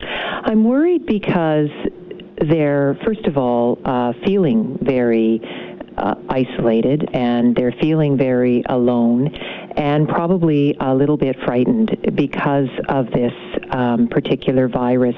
I'm 0.00 0.64
worried 0.64 1.06
because 1.06 1.68
they're, 2.48 2.98
first 3.04 3.26
of 3.26 3.36
all, 3.36 3.78
uh, 3.84 4.12
feeling 4.24 4.78
very 4.82 5.40
uh, 5.98 6.14
isolated 6.28 7.08
and 7.12 7.54
they're 7.56 7.74
feeling 7.80 8.16
very 8.16 8.62
alone 8.68 9.34
and 9.76 10.08
probably 10.08 10.76
a 10.80 10.94
little 10.94 11.16
bit 11.16 11.36
frightened 11.44 11.96
because 12.14 12.68
of 12.88 13.06
this 13.10 13.32
um, 13.70 14.08
particular 14.08 14.68
virus. 14.68 15.16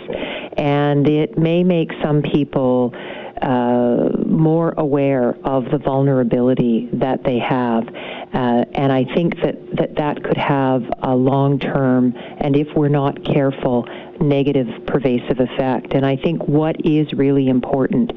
And 0.56 1.08
it 1.08 1.38
may 1.38 1.62
make 1.62 1.90
some 2.02 2.22
people 2.22 2.94
uh, 3.42 4.10
more 4.26 4.74
aware 4.76 5.36
of 5.44 5.64
the 5.70 5.78
vulnerability 5.78 6.88
that 6.92 7.24
they 7.24 7.38
have. 7.38 7.84
Uh, 7.88 8.64
and 8.74 8.92
I 8.92 9.04
think 9.14 9.36
that, 9.42 9.56
that 9.76 9.94
that 9.96 10.22
could 10.22 10.36
have 10.36 10.82
a 11.02 11.14
long 11.14 11.58
term, 11.58 12.14
and 12.38 12.54
if 12.54 12.68
we're 12.76 12.88
not 12.88 13.24
careful, 13.24 13.86
negative 14.20 14.68
pervasive 14.86 15.40
effect. 15.40 15.94
And 15.94 16.04
I 16.04 16.16
think 16.16 16.42
what 16.46 16.76
is 16.84 17.12
really 17.14 17.48
important 17.48 18.12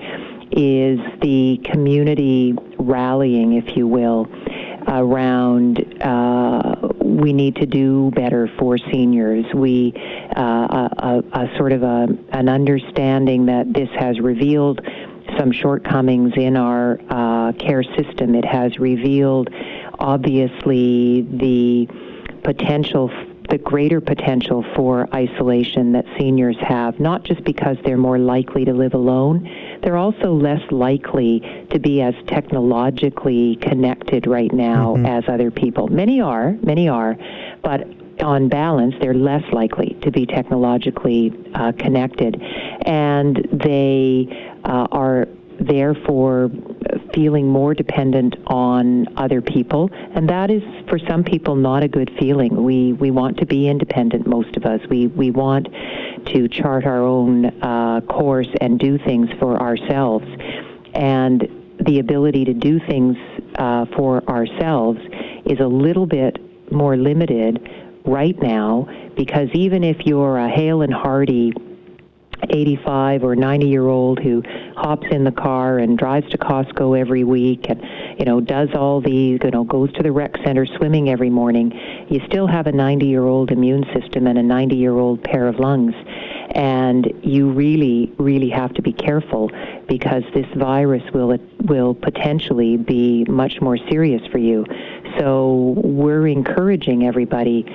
is 0.56 1.00
the 1.22 1.60
community 1.66 2.54
rallying, 2.78 3.54
if 3.54 3.76
you 3.76 3.88
will, 3.88 4.28
around 4.88 5.80
uh, 6.02 6.76
we 7.02 7.34
need 7.34 7.56
to 7.56 7.66
do 7.66 8.12
better 8.16 8.50
for 8.60 8.78
seniors. 8.78 9.46
We 9.54 9.94
uh, 10.36 10.42
a, 10.42 10.89
a, 10.98 11.44
a, 11.44 11.58
sort 11.58 11.72
of 11.72 11.84
a, 11.84 12.08
an 12.32 12.50
understanding 12.50 13.46
that 13.48 13.74
this 13.74 13.89
has 13.98 14.20
revealed 14.20 14.82
some 15.38 15.52
shortcomings 15.52 16.34
in 16.36 16.58
our 16.58 17.00
uh, 17.10 17.54
care 17.54 17.84
system. 17.84 18.36
It 18.36 18.46
has 18.46 18.78
revealed, 18.78 19.50
obviously, 20.00 21.22
the 21.22 21.88
potential 22.44 23.10
the 23.54 23.60
greater 23.60 24.02
potential 24.02 24.66
for 24.76 25.08
isolation 25.13 25.92
that 25.92 26.06
seniors 26.18 26.58
have, 26.60 27.00
not 27.00 27.24
just 27.24 27.44
because 27.44 27.78
they're 27.86 27.98
more 27.98 28.18
likely 28.18 28.66
to 28.66 28.74
live 28.74 28.96
alone, 28.96 29.48
they're 29.84 29.96
also 29.96 30.34
less 30.34 30.60
likely 30.72 31.39
to 31.70 31.78
be 31.78 32.02
as 32.02 32.16
technologically 32.26 33.56
connected 33.58 34.26
right 34.26 34.52
now 34.52 34.96
mm-hmm. 34.96 35.06
as 35.06 35.24
other 35.28 35.52
people. 35.52 35.88
Many 35.88 36.20
are, 36.20 36.58
many 36.63 36.89
are, 36.89 37.16
but 37.62 37.86
on 38.24 38.50
balance, 38.50 38.96
they're 39.00 39.13
less 39.13 39.44
likely 39.52 39.96
to 40.02 40.10
be 40.10 40.26
technologically 40.26 41.32
uh, 41.54 41.74
connected, 41.74 42.42
and 42.88 43.36
they 43.52 44.56
uh, 44.63 44.88
are 44.92 45.28
therefore 45.60 46.50
feeling 47.13 47.48
more 47.48 47.74
dependent 47.74 48.36
on 48.48 49.18
other 49.18 49.42
people. 49.42 49.89
And 50.16 50.30
that 50.30 50.50
is 50.50 50.63
for 50.89 51.00
some 51.00 51.24
people 51.24 51.56
not 51.56 51.84
a 51.84 51.88
good 51.88 52.12
feeling. 52.20 52.63
We 52.63 52.94
we 52.94 53.12
want 53.12 53.38
to 53.38 53.46
be 53.46 53.68
independent 53.68 54.28
most 54.28 54.56
of 54.58 54.66
us. 54.66 54.82
We 54.89 55.08
we 55.08 55.32
want 55.32 55.68
to 56.28 56.48
chart 56.48 56.86
our 56.86 57.02
own 57.02 57.46
uh, 57.62 58.02
course 58.02 58.48
and 58.62 58.80
do 58.80 58.98
things 58.98 59.30
for 59.39 59.60
ourselves. 59.60 60.26
And 60.94 61.48
the 61.86 62.00
ability 62.00 62.46
to 62.46 62.54
do 62.54 62.80
things 62.80 63.18
uh, 63.56 63.86
for 63.98 64.24
ourselves 64.30 65.00
is 65.46 65.60
a 65.60 65.68
little 65.68 66.06
bit 66.06 66.39
more 66.72 66.96
limited 66.96 67.60
right 68.06 68.39
now 68.42 68.88
because 69.16 69.50
even 69.54 69.84
if 69.84 70.06
you're 70.06 70.38
a 70.38 70.50
hale 70.50 70.82
and 70.82 70.94
hearty 70.94 71.54
85 72.50 73.24
or 73.24 73.36
90 73.36 73.68
year 73.68 73.88
old 73.88 74.20
who 74.20 74.44
hops 74.76 75.08
in 75.12 75.24
the 75.24 75.32
car 75.32 75.80
and 75.80 75.98
drives 75.98 76.30
to 76.32 76.38
Costco 76.38 77.00
every 77.00 77.24
week 77.24 77.66
and 77.70 77.82
you 78.20 78.26
know 78.26 78.42
does 78.42 78.70
all 78.76 79.02
these 79.02 79.40
you 79.44 79.52
know 79.52 79.64
goes 79.64 79.92
to 79.94 80.04
the 80.04 80.12
rec 80.12 80.36
center 80.44 80.66
swimming 80.66 81.10
every 81.10 81.30
morning 81.30 81.72
you 82.10 82.20
still 82.28 82.48
have 82.48 82.68
a 82.68 82.72
90 82.72 83.06
year 83.06 83.26
old 83.26 83.52
immune 83.52 83.86
system 83.94 84.28
and 84.28 84.38
a 84.38 84.44
90 84.44 84.76
year 84.76 84.98
old 84.98 85.24
pair 85.24 85.48
of 85.48 85.60
lungs. 85.60 85.96
And 86.52 87.12
you 87.24 87.52
really 87.52 88.14
really 88.18 88.50
have 88.50 88.74
to 88.76 88.82
be 88.82 88.94
careful 88.94 89.50
because 89.88 90.24
this 90.34 90.46
virus 90.56 91.04
will 91.14 91.32
it 91.32 91.42
will 91.64 91.96
potentially 91.96 92.78
be 92.78 93.26
much 93.26 93.62
more 93.62 93.78
serious 93.78 94.22
for 94.32 94.38
you. 94.38 94.66
So 95.18 95.74
we're 95.78 96.28
encouraging 96.28 97.08
everybody 97.08 97.66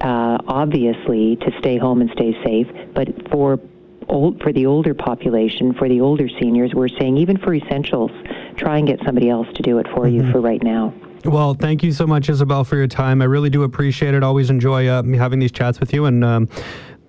uh, 0.00 0.38
obviously 0.46 1.36
to 1.36 1.50
stay 1.58 1.78
home 1.78 2.00
and 2.00 2.10
stay 2.10 2.32
safe, 2.42 2.66
but 2.94 3.30
for 3.30 3.58
old, 4.10 4.42
for 4.42 4.52
the 4.52 4.66
older 4.66 4.94
population, 4.94 5.72
for 5.74 5.88
the 5.88 6.00
older 6.00 6.28
seniors, 6.40 6.74
we're 6.74 6.88
saying 6.88 7.16
even 7.16 7.38
for 7.38 7.54
essentials, 7.54 8.10
try 8.56 8.78
and 8.78 8.86
get 8.86 9.00
somebody 9.04 9.30
else 9.30 9.46
to 9.54 9.62
do 9.62 9.78
it 9.78 9.86
for 9.88 10.04
mm-hmm. 10.04 10.26
you 10.26 10.32
for 10.32 10.40
right 10.40 10.62
now. 10.62 10.92
Well, 11.24 11.54
thank 11.54 11.82
you 11.82 11.92
so 11.92 12.06
much, 12.06 12.28
Isobel, 12.28 12.66
for 12.66 12.76
your 12.76 12.86
time. 12.86 13.20
I 13.20 13.26
really 13.26 13.50
do 13.50 13.62
appreciate 13.62 14.14
it. 14.14 14.22
Always 14.22 14.50
enjoy 14.50 14.86
uh, 14.88 15.02
having 15.02 15.38
these 15.38 15.52
chats 15.52 15.78
with 15.78 15.92
you, 15.92 16.06
and 16.06 16.24
um, 16.24 16.48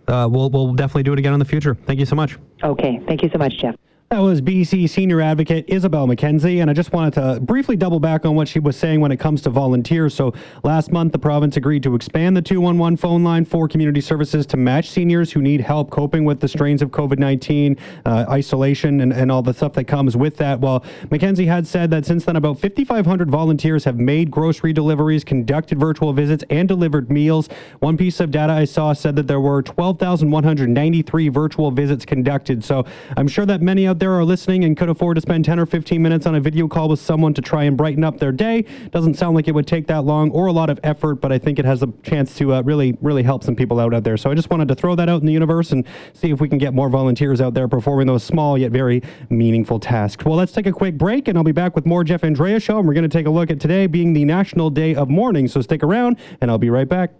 uh, 0.08 0.28
we'll 0.30 0.50
we'll 0.50 0.74
definitely 0.74 1.04
do 1.04 1.14
it 1.14 1.20
again 1.20 1.34
in 1.34 1.40
the 1.40 1.46
future. 1.46 1.76
Thank 1.86 2.00
you 2.00 2.06
so 2.06 2.16
much. 2.16 2.38
Okay, 2.64 3.00
thank 3.08 3.24
you 3.24 3.30
so 3.32 3.38
much, 3.38 3.58
Jeff. 3.58 3.76
That 4.12 4.19
was 4.19 4.41
BC 4.41 4.89
Senior 4.89 5.21
Advocate 5.21 5.65
Isobel 5.67 6.06
Mackenzie, 6.06 6.60
and 6.60 6.69
I 6.69 6.74
just 6.74 6.91
wanted 6.91 7.13
to 7.13 7.39
briefly 7.39 7.78
double 7.78 8.02
back 8.02 8.26
on 8.26 8.36
what 8.36 8.45
she 8.45 8.60
was 8.60 8.76
saying 8.76 9.00
when 9.00 9.10
it 9.10 9.21
comes 9.21 9.41
to 9.43 9.50
volunteers. 9.50 10.13
So, 10.13 10.34
last 10.65 10.91
month, 10.91 11.13
the 11.13 11.17
province 11.17 11.56
agreed 11.56 11.82
to 11.84 11.95
expand 11.95 12.36
the 12.36 12.41
211 12.41 12.97
phone 12.97 13.24
line 13.24 13.45
for 13.45 13.69
community 13.69 14.02
services 14.02 14.45
to 14.47 14.58
match 14.58 14.89
seniors 14.89 15.32
who 15.32 15.41
need 15.41 15.62
help 15.62 15.91
coping 15.91 16.26
with 16.26 16.41
the 16.41 16.50
strains 16.50 16.82
of 16.82 16.89
COVID 16.89 17.19
19, 17.19 17.78
uh, 18.06 18.26
isolation, 18.28 19.00
and, 19.00 19.13
and 19.13 19.32
all 19.32 19.41
the 19.41 19.54
stuff 19.54 19.71
that 19.71 19.86
comes 19.86 20.17
with 20.17 20.36
that. 20.36 20.60
Well, 20.60 20.84
Mackenzie 21.10 21.45
had 21.45 21.65
said 21.65 21.89
that 21.91 22.06
since 22.06 22.26
then, 22.26 22.36
about 22.36 22.60
5,500 22.60 23.32
volunteers 23.32 23.86
have 23.86 23.97
made 23.97 24.30
grocery 24.30 24.74
deliveries, 24.74 25.24
conducted 25.24 25.80
virtual 25.80 26.12
visits, 26.12 26.43
and 26.50 26.67
delivered 26.67 27.10
meals. 27.10 27.47
One 27.80 27.95
piece 27.95 28.19
of 28.19 28.30
data 28.30 28.52
I 28.52 28.65
saw 28.65 28.91
said 28.91 29.15
that 29.15 29.28
there 29.28 29.39
were 29.39 29.62
12,193 29.62 31.30
virtual 31.30 31.71
visits 31.71 32.04
conducted. 32.04 32.62
So, 32.62 32.86
I'm 33.15 33.30
sure 33.30 33.45
that 33.45 33.62
many 33.62 33.88
out 33.88 34.01
there 34.02 34.12
are 34.14 34.26
listening 34.26 34.64
and 34.64 34.76
could 34.76 34.90
afford 34.90 35.14
to 35.14 35.22
spend 35.22 35.46
10 35.46 35.60
or 35.60 35.68
15 35.68 36.02
minutes 36.02 36.26
on 36.26 36.34
a 36.34 36.40
video 36.40 36.68
call 36.68 36.90
with 36.90 37.00
someone 37.00 37.36
to 37.36 37.42
try 37.42 37.66
and 37.66 37.78
brighten 37.78 38.04
up 38.04 38.18
their 38.18 38.32
day. 38.32 38.66
Doesn't 38.90 39.14
sound 39.14 39.36
like 39.36 39.48
it 39.48 39.52
would 39.52 39.68
take 39.68 39.86
that 39.86 40.06
long 40.06 40.32
or 40.32 40.48
a 40.48 40.52
lot 40.52 40.72
of 40.72 40.80
effort, 40.82 41.22
but 41.22 41.32
I 41.32 41.38
think 41.38 41.60
it 41.60 41.66
has 41.66 41.84
a 41.84 41.88
chance 42.02 42.36
to 42.38 42.56
uh, 42.56 42.62
really, 42.64 42.98
really 43.00 43.22
help 43.22 43.44
some 43.44 43.56
people 43.56 43.80
out 43.80 43.94
out 43.94 44.04
there. 44.04 44.18
So 44.18 44.32
I 44.32 44.34
just 44.34 44.50
wanted 44.50 44.70
to 44.70 44.76
throw 44.76 44.96
that 44.96 45.08
out 45.08 45.22
in 45.22 45.28
the 45.28 45.32
universe 45.32 45.72
and 45.72 45.86
see 46.14 46.32
if 46.32 46.42
we 46.42 46.50
can 46.50 46.58
get 46.58 46.74
more 46.74 46.90
volunteers 46.90 47.42
out 47.42 47.54
there 47.54 47.68
performing 47.68 48.08
those 48.08 48.24
small 48.24 48.58
yet 48.58 48.72
very 48.72 49.04
meaningful 49.30 49.80
tasks. 49.80 50.26
Well, 50.26 50.36
let's 50.36 50.52
take 50.52 50.66
a 50.66 50.72
quick 50.72 50.98
break 50.98 51.28
and 51.28 51.38
I'll 51.38 51.44
be 51.44 51.52
back 51.52 51.76
with 51.76 51.86
more 51.86 52.04
Jeff 52.04 52.24
Andrea 52.24 52.60
show. 52.60 52.80
And 52.80 52.88
we're 52.88 52.96
going 52.96 53.08
to 53.08 53.18
take 53.18 53.28
a 53.28 53.30
look 53.32 53.52
at 53.52 53.60
today 53.60 53.86
being 53.86 54.14
the 54.14 54.26
National 54.26 54.72
Day 54.72 54.96
of 54.96 55.10
Mourning. 55.10 55.48
So 55.48 55.62
stick 55.62 55.84
around 55.84 56.18
and 56.42 56.50
I'll 56.50 56.58
be 56.58 56.72
right 56.72 56.90
back. 56.90 57.12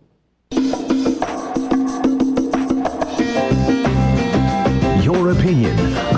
Your 5.04 5.32
opinion 5.32 6.11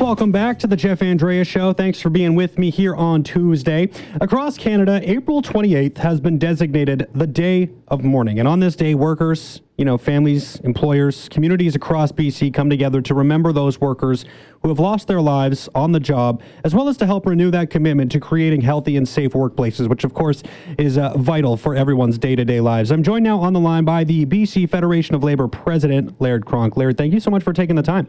Welcome 0.00 0.32
back 0.32 0.58
to 0.58 0.66
the 0.66 0.76
Jeff 0.76 1.02
Andrea 1.02 1.44
Show. 1.44 1.72
Thanks 1.72 2.00
for 2.00 2.10
being 2.10 2.34
with 2.34 2.58
me 2.58 2.68
here 2.68 2.94
on 2.96 3.22
Tuesday. 3.22 3.88
Across 4.20 4.58
Canada, 4.58 5.00
April 5.02 5.40
28th 5.40 5.96
has 5.98 6.20
been 6.20 6.36
designated 6.36 7.08
the 7.14 7.26
Day 7.26 7.70
of 7.88 8.04
Mourning. 8.04 8.40
And 8.40 8.46
on 8.46 8.60
this 8.60 8.76
day, 8.76 8.94
workers, 8.94 9.62
you 9.78 9.84
know, 9.84 9.96
families, 9.96 10.56
employers, 10.60 11.28
communities 11.30 11.74
across 11.74 12.12
BC 12.12 12.52
come 12.52 12.68
together 12.68 13.00
to 13.00 13.14
remember 13.14 13.52
those 13.52 13.80
workers 13.80 14.24
who 14.62 14.68
have 14.68 14.78
lost 14.78 15.06
their 15.06 15.20
lives 15.20 15.68
on 15.74 15.92
the 15.92 16.00
job, 16.00 16.42
as 16.64 16.74
well 16.74 16.88
as 16.88 16.96
to 16.98 17.06
help 17.06 17.24
renew 17.24 17.50
that 17.52 17.70
commitment 17.70 18.10
to 18.12 18.20
creating 18.20 18.60
healthy 18.60 18.96
and 18.96 19.08
safe 19.08 19.32
workplaces, 19.32 19.88
which, 19.88 20.04
of 20.04 20.12
course, 20.12 20.42
is 20.76 20.98
uh, 20.98 21.16
vital 21.16 21.56
for 21.56 21.74
everyone's 21.74 22.18
day 22.18 22.36
to 22.36 22.44
day 22.44 22.60
lives. 22.60 22.90
I'm 22.90 23.02
joined 23.02 23.24
now 23.24 23.38
on 23.38 23.52
the 23.52 23.60
line 23.60 23.84
by 23.84 24.04
the 24.04 24.26
BC 24.26 24.68
Federation 24.68 25.14
of 25.14 25.22
Labor 25.22 25.48
President, 25.48 26.20
Laird 26.20 26.44
Cronk. 26.44 26.76
Laird, 26.76 26.98
thank 26.98 27.14
you 27.14 27.20
so 27.20 27.30
much 27.30 27.42
for 27.42 27.52
taking 27.52 27.76
the 27.76 27.82
time. 27.82 28.08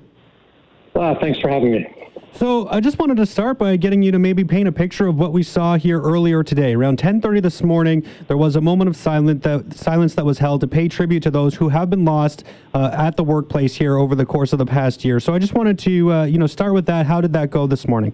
Uh, 0.96 1.14
thanks 1.20 1.40
for 1.40 1.50
having 1.50 1.72
me. 1.72 1.86
So 2.32 2.68
I 2.70 2.82
just 2.82 3.00
wanted 3.00 3.16
to 3.18 3.26
start 3.26 3.58
by 3.58 3.78
getting 3.78 4.02
you 4.02 4.12
to 4.12 4.20
maybe 4.20 4.44
paint 4.44 4.68
a 4.68 4.72
picture 4.72 5.08
of 5.08 5.18
what 5.18 5.32
we 5.32 5.42
saw 5.42 5.78
here 5.78 6.02
earlier 6.02 6.44
today. 6.44 6.74
Around 6.74 7.00
10:30 7.00 7.42
this 7.42 7.64
morning, 7.64 8.04
there 8.28 8.36
was 8.36 8.58
a 8.58 8.62
moment 8.62 8.90
of 8.90 8.96
silence 8.96 9.42
that 9.44 9.74
silence 9.74 10.16
that 10.16 10.26
was 10.26 10.38
held 10.38 10.62
to 10.62 10.68
pay 10.68 10.90
tribute 10.90 11.24
to 11.24 11.32
those 11.32 11.56
who 11.56 11.70
have 11.70 11.90
been 11.90 12.04
lost 12.04 12.44
uh, 12.74 12.92
at 12.94 13.16
the 13.16 13.24
workplace 13.24 13.74
here 13.74 13.98
over 13.98 14.16
the 14.16 14.26
course 14.26 14.52
of 14.52 14.60
the 14.60 14.66
past 14.66 15.06
year. 15.06 15.20
So 15.22 15.34
I 15.34 15.40
just 15.40 15.54
wanted 15.54 15.80
to 15.80 16.12
uh, 16.12 16.26
you 16.26 16.38
know 16.38 16.48
start 16.48 16.74
with 16.74 16.86
that. 16.88 17.06
How 17.06 17.22
did 17.22 17.32
that 17.34 17.52
go 17.52 17.68
this 17.68 17.88
morning? 17.88 18.14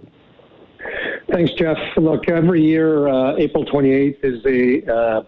Thanks, 1.32 1.52
Jeff. 1.54 1.78
Look, 1.98 2.30
every 2.30 2.62
year 2.62 3.08
uh, 3.08 3.38
April 3.38 3.66
28th 3.66 4.18
is 4.24 4.46
a 4.46 4.94
uh, 4.94 5.24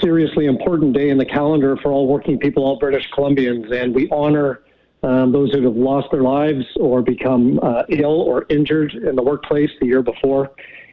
seriously 0.00 0.46
important 0.46 0.94
day 0.94 1.10
in 1.10 1.18
the 1.18 1.26
calendar 1.26 1.76
for 1.76 1.92
all 1.92 2.06
working 2.06 2.38
people, 2.38 2.64
all 2.64 2.78
British 2.78 3.10
Columbians, 3.10 3.70
and 3.70 3.94
we 3.94 4.08
honor 4.10 4.60
um, 5.02 5.32
those 5.32 5.52
who 5.52 5.62
have 5.62 5.76
lost 5.76 6.08
their 6.12 6.22
lives 6.22 6.64
or 6.76 7.02
become 7.02 7.58
uh, 7.62 7.82
ill 7.88 8.20
or 8.20 8.46
injured 8.48 8.94
in 8.94 9.16
the 9.16 9.22
workplace 9.22 9.70
the 9.80 9.86
year 9.86 10.02
before. 10.02 10.50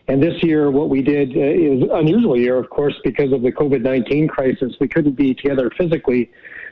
And 0.07 0.23
this 0.23 0.41
year, 0.41 0.71
what 0.71 0.89
we 0.89 1.03
did 1.03 1.37
uh, 1.37 1.39
is 1.39 1.83
unusual 1.91 2.35
year, 2.37 2.57
of 2.57 2.69
course, 2.71 2.95
because 3.03 3.31
of 3.31 3.43
the 3.43 3.51
COVID 3.51 3.81
19 3.81 4.27
crisis. 4.27 4.73
We 4.79 4.87
couldn't 4.87 5.13
be 5.13 5.35
together 5.35 5.69
physically. 5.77 6.31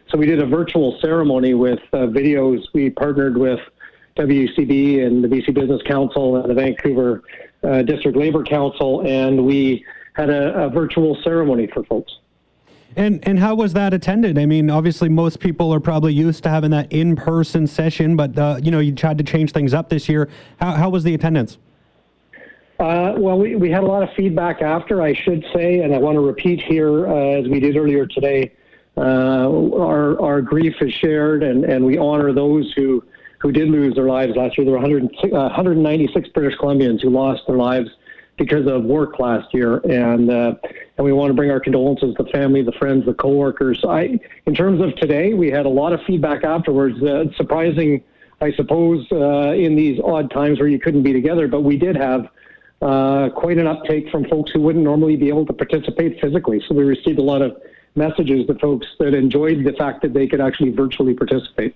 So 0.10 0.18
we 0.18 0.26
did 0.26 0.42
a 0.42 0.46
virtual 0.46 0.98
ceremony 1.02 1.54
with 1.54 1.80
uh, 1.94 2.08
videos. 2.08 2.64
We 2.74 2.90
partnered 2.90 3.38
with 3.38 3.60
WCB 4.16 5.06
and 5.06 5.24
the 5.24 5.28
BC 5.28 5.54
Business 5.54 5.82
Council 5.84 6.38
and 6.38 6.50
the 6.50 6.56
Vancouver 6.56 7.22
uh, 7.64 7.84
District 7.84 8.18
Labor 8.18 8.44
Council, 8.44 9.06
and 9.06 9.46
we 9.46 9.86
had 10.14 10.30
a, 10.30 10.66
a 10.66 10.70
virtual 10.70 11.16
ceremony 11.24 11.68
for 11.68 11.84
folks. 11.84 12.12
And 12.96 13.26
and 13.28 13.38
how 13.38 13.56
was 13.56 13.74
that 13.74 13.94
attended? 13.94 14.40
I 14.40 14.46
mean, 14.46 14.70
obviously 14.70 15.10
most 15.10 15.40
people 15.40 15.74
are 15.74 15.80
probably 15.80 16.14
used 16.14 16.44
to 16.44 16.50
having 16.50 16.72
that 16.72 16.92
in-person 16.92 17.68
session, 17.68 18.16
but 18.16 18.38
uh, 18.38 18.60
you 18.62 18.72
know 18.72 18.80
you 18.80 18.94
tried 18.94 19.18
to 19.20 19.24
change 19.24 19.52
things 19.52 19.74
up 19.74 19.90
this 19.90 20.10
year. 20.10 20.30
How 20.60 20.72
how 20.72 20.90
was 20.90 21.04
the 21.04 21.14
attendance? 21.14 21.58
Uh, 22.80 23.16
well, 23.18 23.40
we, 23.40 23.56
we 23.56 23.72
had 23.72 23.84
a 23.84 23.88
lot 23.88 24.04
of 24.04 24.10
feedback 24.16 24.62
after, 24.62 25.02
I 25.02 25.14
should 25.14 25.44
say, 25.54 25.80
and 25.80 25.96
I 25.96 25.98
want 25.98 26.16
to 26.16 26.20
repeat 26.20 26.62
here, 26.62 27.08
uh, 27.08 27.40
as 27.40 27.48
we 27.48 27.60
did 27.60 27.76
earlier 27.76 28.06
today, 28.06 28.52
uh, 28.96 29.02
our, 29.02 30.22
our 30.22 30.42
grief 30.44 30.76
is 30.82 30.94
shared 30.94 31.42
and, 31.42 31.64
and 31.66 31.84
we 31.84 31.98
honor 31.98 32.34
those 32.34 32.72
who, 32.76 33.04
who 33.40 33.52
did 33.52 33.70
lose 33.70 33.96
their 33.96 34.06
lives 34.06 34.36
last 34.36 34.60
year. 34.60 34.66
There 34.66 34.74
were 34.74 34.80
100, 34.80 35.10
196 35.32 36.30
British 36.30 36.58
Columbians 36.60 37.02
who 37.02 37.10
lost 37.10 37.42
their 37.48 37.58
lives 37.58 37.90
because 38.38 38.68
of 38.68 38.84
work 38.84 39.20
last 39.20 39.54
year, 39.54 39.78
and 39.78 40.30
uh, 40.30 40.56
and 40.98 41.06
we 41.06 41.12
want 41.12 41.30
to 41.30 41.34
bring 41.34 41.52
our 41.52 41.60
condolences 41.60 42.16
to 42.16 42.24
the 42.24 42.30
family, 42.30 42.62
the 42.62 42.72
friends, 42.74 43.06
the 43.06 43.14
coworkers. 43.14 43.84
I, 43.88 44.20
in 44.46 44.54
terms 44.54 44.82
of 44.82 44.96
today, 44.96 45.34
we 45.34 45.50
had 45.50 45.66
a 45.66 45.70
lot 45.70 45.94
of 45.94 46.02
feedback 46.06 46.44
afterwards. 46.44 47.02
Uh, 47.02 47.26
surprising, 47.36 48.04
I 48.42 48.52
suppose, 48.54 49.06
uh, 49.12 49.52
in 49.52 49.76
these 49.76 50.00
odd 50.04 50.32
times 50.32 50.60
where 50.60 50.70
you 50.70 50.80
couldn't 50.80 51.04
be 51.04 51.14
together, 51.14 51.48
but 51.48 51.62
we 51.62 51.78
did 51.78 51.96
have. 51.96 52.30
Uh, 52.80 53.28
quite 53.30 53.58
an 53.58 53.66
uptake 53.66 54.08
from 54.12 54.24
folks 54.26 54.52
who 54.52 54.62
wouldn't 54.62 54.84
normally 54.84 55.16
be 55.16 55.30
able 55.30 55.44
to 55.44 55.52
participate 55.52 56.22
physically. 56.22 56.64
So 56.68 56.76
we 56.76 56.84
received 56.84 57.18
a 57.18 57.24
lot 57.24 57.42
of 57.42 57.60
messages 57.96 58.46
to 58.46 58.54
folks 58.60 58.86
that 59.00 59.16
enjoyed 59.16 59.64
the 59.64 59.74
fact 59.74 60.04
that 60.04 60.14
they 60.14 60.28
could 60.28 60.40
actually 60.40 60.70
virtually 60.70 61.16
participate. 61.16 61.76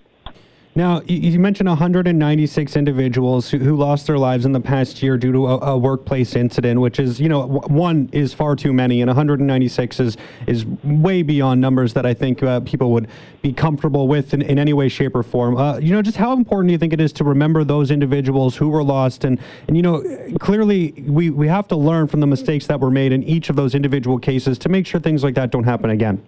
Now, 0.74 1.02
you 1.02 1.38
mentioned 1.38 1.68
196 1.68 2.76
individuals 2.76 3.50
who, 3.50 3.76
lost 3.76 4.06
their 4.06 4.16
lives 4.16 4.46
in 4.46 4.52
the 4.52 4.60
past 4.60 5.02
year 5.02 5.18
due 5.18 5.32
to 5.32 5.46
a, 5.46 5.58
a, 5.72 5.78
workplace 5.78 6.34
incident, 6.34 6.80
which 6.80 6.98
is, 6.98 7.20
you 7.20 7.28
know, 7.28 7.46
one 7.46 8.08
is 8.12 8.32
far 8.32 8.56
too 8.56 8.72
many, 8.72 9.02
and 9.02 9.08
196 9.08 10.00
is 10.00 10.16
is 10.46 10.64
way 10.84 11.22
beyond 11.22 11.60
numbers 11.60 11.92
that 11.92 12.06
I 12.06 12.14
think 12.14 12.42
uh, 12.42 12.60
people 12.60 12.90
would 12.92 13.08
be 13.42 13.52
comfortable 13.52 14.08
with 14.08 14.32
in, 14.32 14.40
in 14.40 14.58
any 14.58 14.72
way, 14.72 14.88
shape, 14.88 15.14
or 15.14 15.22
form. 15.22 15.58
Uh, 15.58 15.76
you 15.78 15.92
know, 15.92 16.00
just 16.00 16.16
how 16.16 16.32
important 16.32 16.68
do 16.68 16.72
you 16.72 16.78
think 16.78 16.94
it 16.94 17.00
is 17.00 17.12
to 17.14 17.24
remember 17.24 17.64
those 17.64 17.90
individuals 17.90 18.56
who 18.56 18.68
were 18.68 18.84
lost? 18.84 19.24
And, 19.24 19.38
and 19.68 19.76
you 19.76 19.82
know, 19.82 20.02
clearly 20.38 20.92
we, 21.06 21.28
we 21.28 21.48
have 21.48 21.68
to 21.68 21.76
learn 21.76 22.06
from 22.06 22.20
the 22.20 22.26
mistakes 22.26 22.66
that 22.68 22.80
were 22.80 22.90
made 22.90 23.12
in 23.12 23.22
each 23.24 23.50
of 23.50 23.56
those 23.56 23.74
individual 23.74 24.18
cases 24.18 24.58
to 24.60 24.68
make 24.70 24.86
sure 24.86 25.00
things 25.00 25.22
like 25.22 25.34
that 25.34 25.50
don't 25.50 25.64
happen 25.64 25.90
again. 25.90 26.22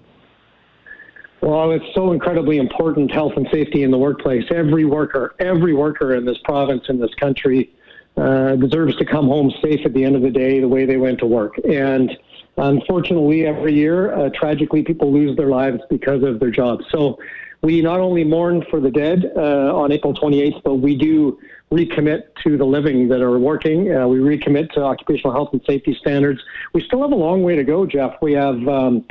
Well, 1.45 1.73
it's 1.73 1.85
so 1.95 2.13
incredibly 2.13 2.57
important, 2.57 3.13
health 3.13 3.35
and 3.37 3.47
safety 3.53 3.83
in 3.83 3.91
the 3.91 3.99
workplace. 3.99 4.45
Every 4.51 4.87
worker, 4.87 5.35
every 5.39 5.75
worker 5.75 6.15
in 6.15 6.25
this 6.25 6.39
province, 6.39 6.85
in 6.89 6.99
this 6.99 7.15
country, 7.17 7.71
uh, 8.17 8.57
deserves 8.57 8.97
to 8.97 9.05
come 9.05 9.27
home 9.27 9.53
safe 9.63 9.85
at 9.85 9.93
the 9.93 10.07
end 10.07 10.17
of 10.17 10.23
the 10.23 10.31
day, 10.31 10.61
the 10.61 10.69
way 10.69 10.87
they 10.87 10.97
went 10.97 11.19
to 11.19 11.27
work. 11.27 11.59
And 11.69 12.17
unfortunately, 12.57 13.47
every 13.47 13.75
year, 13.75 14.15
uh, 14.15 14.31
tragically, 14.31 14.85
people 14.85 15.13
lose 15.13 15.37
their 15.37 15.51
lives 15.51 15.83
because 15.91 16.23
of 16.23 16.41
their 16.41 16.51
jobs. 16.51 16.87
So 16.91 17.19
we 17.61 17.83
not 17.83 18.01
only 18.01 18.25
mourn 18.25 18.65
for 18.71 18.81
the 18.81 18.91
dead 18.91 19.31
uh, 19.37 19.77
on 19.77 19.93
April 19.93 20.15
28th, 20.15 20.63
but 20.63 20.77
we 20.77 20.97
do 20.97 21.39
recommit 21.71 22.23
to 22.45 22.57
the 22.57 22.65
living 22.65 23.07
that 23.09 23.21
are 23.21 23.39
working. 23.39 23.95
Uh, 23.95 24.09
we 24.09 24.17
recommit 24.17 24.71
to 24.71 24.83
occupational 24.83 25.35
health 25.35 25.51
and 25.53 25.61
safety 25.67 25.95
standards. 26.01 26.41
We 26.73 26.81
still 26.81 27.03
have 27.03 27.13
a 27.13 27.17
long 27.17 27.43
way 27.43 27.55
to 27.55 27.65
go, 27.65 27.85
Jeff. 27.85 28.15
We 28.23 28.33
have 28.33 28.67
um, 28.67 29.05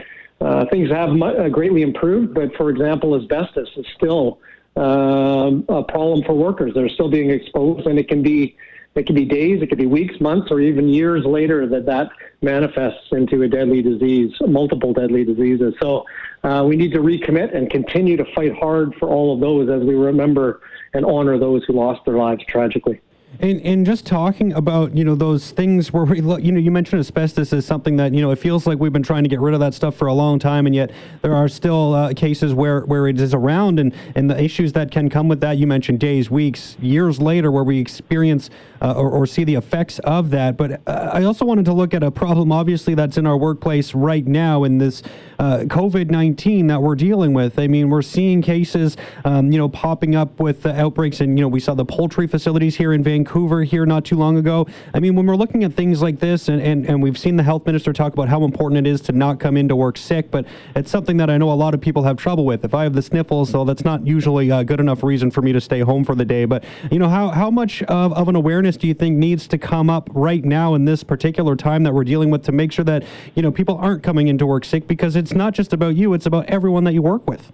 uh, 0.44 0.66
things 0.70 0.90
have 0.90 1.10
uh, 1.22 1.48
greatly 1.50 1.82
improved, 1.82 2.34
but 2.34 2.54
for 2.56 2.70
example, 2.70 3.16
asbestos 3.16 3.70
is 3.78 3.86
still 3.96 4.40
um, 4.76 5.64
a 5.70 5.84
problem 5.84 6.24
for 6.26 6.34
workers. 6.34 6.74
They're 6.74 6.90
still 6.90 7.10
being 7.10 7.30
exposed, 7.30 7.88
and 7.88 7.98
it 7.98 8.08
can 8.10 8.22
be 8.22 8.58
it 8.96 9.08
can 9.08 9.16
be 9.16 9.26
days, 9.26 9.62
it 9.62 9.70
could 9.70 9.80
be 9.80 9.88
weeks, 9.88 10.20
months, 10.22 10.52
or 10.52 10.60
even 10.60 10.88
years 10.88 11.26
later 11.26 11.66
that 11.68 11.86
that 11.88 12.12
manifests 12.42 13.08
into 13.12 13.42
a 13.42 13.48
deadly 13.48 13.82
disease, 13.82 14.32
multiple 14.42 14.94
deadly 14.94 15.24
diseases. 15.24 15.74
So 15.82 16.06
uh, 16.44 16.64
we 16.68 16.76
need 16.76 16.92
to 16.92 17.00
recommit 17.00 17.56
and 17.56 17.72
continue 17.72 18.18
to 18.18 18.26
fight 18.36 18.54
hard 18.54 18.94
for 19.00 19.10
all 19.10 19.34
of 19.34 19.40
those 19.40 19.68
as 19.70 19.88
we 19.88 19.96
remember 19.96 20.62
and 20.94 21.06
honor 21.06 21.40
those 21.40 21.64
who 21.66 21.74
lost 21.74 22.06
their 22.06 22.18
lives 22.18 22.44
tragically. 22.48 23.02
And, 23.40 23.60
and 23.62 23.86
just 23.86 24.06
talking 24.06 24.54
about 24.54 24.96
you 24.96 25.04
know 25.04 25.16
those 25.16 25.52
things 25.52 25.92
where 25.92 26.06
we 26.06 26.18
you 26.18 26.52
know 26.52 26.60
you 26.60 26.70
mentioned 26.70 27.00
asbestos 27.00 27.52
is 27.52 27.66
something 27.66 27.96
that 27.96 28.14
you 28.14 28.22
know 28.22 28.30
it 28.30 28.38
feels 28.38 28.68
like 28.68 28.78
we've 28.80 28.94
been 28.94 29.02
trying 29.02 29.24
to 29.24 29.30
get 29.30 29.40
rid 29.40 29.56
of 29.56 29.60
that 29.60 29.74
stuff 29.74 29.96
for 29.96 30.08
a 30.08 30.14
long 30.14 30.38
time 30.38 30.68
and 30.68 30.76
yet 30.76 30.92
there 31.24 31.34
are 31.34 31.48
still 31.48 31.96
uh, 31.96 32.14
cases 32.14 32.54
where 32.54 32.82
where 32.82 33.08
it 33.08 33.20
is 33.20 33.34
around 33.34 33.80
and 33.80 33.94
and 34.16 34.30
the 34.30 34.42
issues 34.42 34.72
that 34.74 34.92
can 34.92 35.10
come 35.10 35.28
with 35.28 35.42
that 35.42 35.58
you 35.58 35.66
mentioned 35.66 36.00
days 36.00 36.30
weeks 36.30 36.78
years 36.80 37.20
later 37.20 37.52
where 37.52 37.64
we 37.64 37.80
experience 37.80 38.52
uh, 38.82 38.94
or, 38.94 39.10
or 39.10 39.26
see 39.26 39.46
the 39.46 39.56
effects 39.56 39.98
of 40.00 40.30
that. 40.30 40.58
But 40.58 40.82
uh, 40.88 41.10
I 41.14 41.24
also 41.24 41.46
wanted 41.46 41.66
to 41.66 41.74
look 41.74 41.94
at 41.94 42.04
a 42.04 42.12
problem 42.12 42.52
obviously 42.52 42.94
that's 42.94 43.18
in 43.18 43.26
our 43.26 43.38
workplace 43.38 43.96
right 43.96 44.26
now 44.26 44.64
in 44.64 44.78
this 44.78 45.02
uh, 45.40 45.60
COVID-19 45.60 46.68
that 46.68 46.82
we're 46.82 46.96
dealing 46.96 47.34
with. 47.34 47.58
I 47.58 47.68
mean 47.68 47.90
we're 47.90 48.04
seeing 48.04 48.42
cases 48.42 48.96
um, 49.26 49.52
you 49.52 49.58
know 49.58 49.70
popping 49.70 50.16
up 50.16 50.40
with 50.40 50.66
outbreaks 50.66 51.20
and 51.20 51.38
you 51.38 51.44
know 51.44 51.50
we 51.50 51.60
saw 51.60 51.74
the 51.74 51.86
poultry 51.86 52.28
facilities 52.28 52.76
here 52.76 52.94
in 52.94 53.04
Vancouver 53.04 53.23
Vancouver 53.24 53.64
here 53.64 53.86
not 53.86 54.04
too 54.04 54.18
long 54.18 54.38
ago. 54.38 54.68
I 54.94 55.00
mean, 55.00 55.16
when 55.16 55.26
we're 55.26 55.38
looking 55.38 55.64
at 55.64 55.74
things 55.74 56.02
like 56.02 56.20
this, 56.20 56.50
and, 56.50 56.62
and, 56.62 56.86
and 56.88 57.02
we've 57.02 57.18
seen 57.18 57.38
the 57.38 57.44
health 57.44 57.66
minister 57.66 57.94
talk 57.94 58.12
about 58.12 58.28
how 58.28 58.44
important 58.44 58.86
it 58.86 58.90
is 58.90 59.00
to 59.02 59.14
not 59.14 59.40
come 59.40 59.56
into 59.56 59.78
work 59.78 59.98
sick, 59.98 60.30
but 60.30 60.46
it's 60.76 60.92
something 60.92 61.16
that 61.18 61.30
I 61.30 61.38
know 61.38 61.50
a 61.50 61.54
lot 61.54 61.74
of 61.74 61.80
people 61.80 62.04
have 62.04 62.18
trouble 62.18 62.46
with. 62.46 62.66
If 62.66 62.74
I 62.74 62.84
have 62.84 62.94
the 62.94 63.02
sniffles, 63.02 63.50
so 63.50 63.64
that's 63.64 63.86
not 63.86 64.06
usually 64.06 64.50
a 64.50 64.64
good 64.66 64.82
enough 64.82 65.04
reason 65.04 65.32
for 65.32 65.42
me 65.42 65.54
to 65.54 65.62
stay 65.62 65.80
home 65.80 66.04
for 66.04 66.16
the 66.16 66.26
day. 66.26 66.44
But, 66.44 66.66
you 66.92 67.00
know, 67.00 67.08
how, 67.08 67.30
how 67.30 67.50
much 67.50 67.82
of, 67.84 68.12
of 68.12 68.28
an 68.28 68.36
awareness 68.36 68.76
do 68.76 68.88
you 68.88 68.94
think 68.94 69.18
needs 69.18 69.48
to 69.48 69.58
come 69.58 69.90
up 69.90 70.10
right 70.14 70.44
now 70.44 70.76
in 70.76 70.84
this 70.84 71.02
particular 71.02 71.56
time 71.56 71.84
that 71.84 71.94
we're 71.94 72.04
dealing 72.04 72.30
with 72.30 72.44
to 72.44 72.52
make 72.52 72.74
sure 72.74 72.86
that, 72.86 73.06
you 73.36 73.42
know, 73.42 73.52
people 73.52 73.78
aren't 73.78 74.04
coming 74.04 74.28
into 74.28 74.46
work 74.46 74.66
sick? 74.66 74.86
Because 74.86 75.16
it's 75.16 75.32
not 75.32 75.54
just 75.54 75.72
about 75.72 75.96
you, 75.96 76.14
it's 76.14 76.26
about 76.26 76.46
everyone 76.48 76.84
that 76.84 76.94
you 76.94 77.02
work 77.02 77.26
with. 77.26 77.54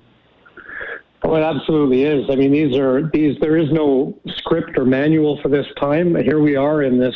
Oh, 1.23 1.35
it 1.35 1.41
absolutely 1.41 2.03
is. 2.03 2.29
I 2.29 2.35
mean, 2.35 2.51
these 2.51 2.77
are 2.77 3.09
these. 3.11 3.37
There 3.39 3.57
is 3.57 3.71
no 3.71 4.17
script 4.37 4.77
or 4.77 4.85
manual 4.85 5.41
for 5.41 5.49
this 5.49 5.67
time. 5.77 6.15
Here 6.15 6.39
we 6.39 6.55
are 6.55 6.81
in 6.81 6.97
this 6.97 7.15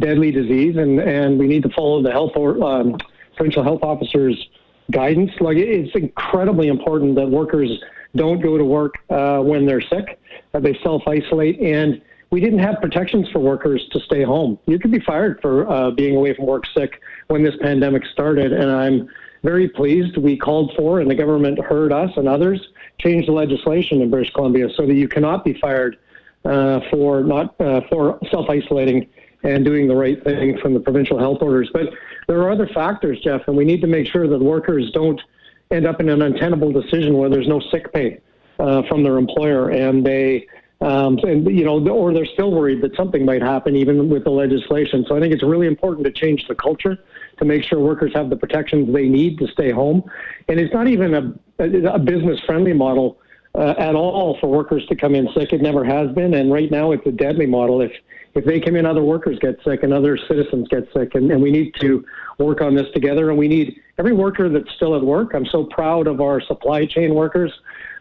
deadly 0.00 0.30
disease, 0.30 0.76
and 0.76 0.98
and 0.98 1.38
we 1.38 1.46
need 1.46 1.62
to 1.64 1.68
follow 1.70 2.02
the 2.02 2.10
health 2.10 2.32
or 2.36 2.62
um, 2.64 2.96
provincial 3.36 3.62
health 3.62 3.82
officers' 3.82 4.48
guidance. 4.90 5.30
Like 5.40 5.58
it's 5.58 5.94
incredibly 5.94 6.68
important 6.68 7.16
that 7.16 7.28
workers 7.28 7.70
don't 8.16 8.40
go 8.40 8.56
to 8.56 8.64
work 8.64 8.94
uh, 9.10 9.40
when 9.40 9.66
they're 9.66 9.82
sick. 9.82 10.18
That 10.52 10.62
they 10.62 10.78
self 10.82 11.02
isolate, 11.06 11.60
and 11.60 12.00
we 12.30 12.40
didn't 12.40 12.60
have 12.60 12.80
protections 12.80 13.28
for 13.30 13.40
workers 13.40 13.86
to 13.92 14.00
stay 14.00 14.22
home. 14.22 14.58
You 14.66 14.78
could 14.78 14.90
be 14.90 15.00
fired 15.00 15.40
for 15.42 15.70
uh, 15.70 15.90
being 15.90 16.16
away 16.16 16.34
from 16.34 16.46
work 16.46 16.64
sick 16.74 17.00
when 17.28 17.42
this 17.42 17.54
pandemic 17.60 18.06
started, 18.06 18.54
and 18.54 18.70
I'm 18.70 19.08
very 19.44 19.68
pleased 19.68 20.16
we 20.16 20.36
called 20.36 20.72
for, 20.76 21.00
and 21.00 21.08
the 21.08 21.14
government 21.14 21.60
heard 21.60 21.92
us 21.92 22.10
and 22.16 22.26
others 22.26 22.60
change 22.98 23.26
the 23.26 23.32
legislation 23.32 24.00
in 24.00 24.10
British 24.10 24.32
Columbia 24.32 24.68
so 24.74 24.86
that 24.86 24.94
you 24.94 25.06
cannot 25.06 25.44
be 25.44 25.52
fired 25.60 25.98
uh, 26.44 26.80
for 26.90 27.22
not 27.22 27.54
uh, 27.60 27.82
for 27.90 28.18
self 28.30 28.48
isolating 28.48 29.08
and 29.44 29.64
doing 29.64 29.86
the 29.86 29.94
right 29.94 30.24
thing 30.24 30.58
from 30.58 30.72
the 30.72 30.80
provincial 30.80 31.18
health 31.18 31.38
orders. 31.42 31.68
But 31.72 31.90
there 32.26 32.40
are 32.40 32.50
other 32.50 32.66
factors, 32.68 33.20
Jeff, 33.20 33.42
and 33.46 33.56
we 33.56 33.64
need 33.64 33.82
to 33.82 33.86
make 33.86 34.06
sure 34.06 34.26
that 34.26 34.38
workers 34.38 34.90
don't 34.92 35.20
end 35.70 35.86
up 35.86 36.00
in 36.00 36.08
an 36.08 36.22
untenable 36.22 36.72
decision 36.72 37.18
where 37.18 37.28
there's 37.28 37.48
no 37.48 37.60
sick 37.70 37.92
pay 37.92 38.20
uh, 38.58 38.82
from 38.88 39.02
their 39.02 39.18
employer 39.18 39.70
and 39.70 40.06
they 40.06 40.46
um, 40.84 41.18
and 41.22 41.46
you 41.46 41.64
know, 41.64 41.78
or 41.88 42.12
they're 42.12 42.26
still 42.26 42.50
worried 42.50 42.82
that 42.82 42.94
something 42.94 43.24
might 43.24 43.40
happen 43.40 43.74
even 43.74 44.10
with 44.10 44.24
the 44.24 44.30
legislation. 44.30 45.04
So 45.08 45.16
I 45.16 45.20
think 45.20 45.32
it's 45.32 45.42
really 45.42 45.66
important 45.66 46.04
to 46.04 46.12
change 46.12 46.46
the 46.46 46.54
culture 46.54 46.98
to 47.38 47.44
make 47.46 47.64
sure 47.64 47.78
workers 47.80 48.12
have 48.14 48.28
the 48.28 48.36
protections 48.36 48.92
they 48.92 49.08
need 49.08 49.38
to 49.38 49.46
stay 49.48 49.70
home. 49.70 50.02
And 50.46 50.60
it's 50.60 50.74
not 50.74 50.86
even 50.86 51.14
a, 51.14 51.88
a 51.88 51.98
business 51.98 52.38
friendly 52.44 52.74
model 52.74 53.18
uh, 53.54 53.74
at 53.78 53.94
all 53.94 54.36
for 54.40 54.48
workers 54.48 54.84
to 54.86 54.96
come 54.96 55.14
in 55.14 55.28
sick. 55.36 55.52
It 55.52 55.62
never 55.62 55.84
has 55.84 56.10
been. 56.12 56.34
And 56.34 56.52
right 56.52 56.70
now 56.70 56.92
it's 56.92 57.06
a 57.06 57.12
deadly 57.12 57.46
model. 57.46 57.80
If, 57.80 57.92
if 58.34 58.44
they 58.44 58.60
come 58.60 58.76
in, 58.76 58.84
other 58.84 59.02
workers 59.02 59.38
get 59.40 59.58
sick 59.64 59.82
and 59.82 59.92
other 59.92 60.16
citizens 60.28 60.66
get 60.68 60.88
sick. 60.92 61.14
And, 61.14 61.30
and 61.30 61.40
we 61.40 61.50
need 61.50 61.74
to 61.80 62.04
work 62.38 62.60
on 62.60 62.74
this 62.74 62.86
together. 62.92 63.30
And 63.30 63.38
we 63.38 63.48
need 63.48 63.80
every 63.98 64.12
worker 64.12 64.48
that's 64.48 64.72
still 64.74 64.96
at 64.96 65.02
work. 65.02 65.34
I'm 65.34 65.46
so 65.46 65.64
proud 65.64 66.06
of 66.06 66.20
our 66.20 66.40
supply 66.40 66.84
chain 66.84 67.14
workers 67.14 67.52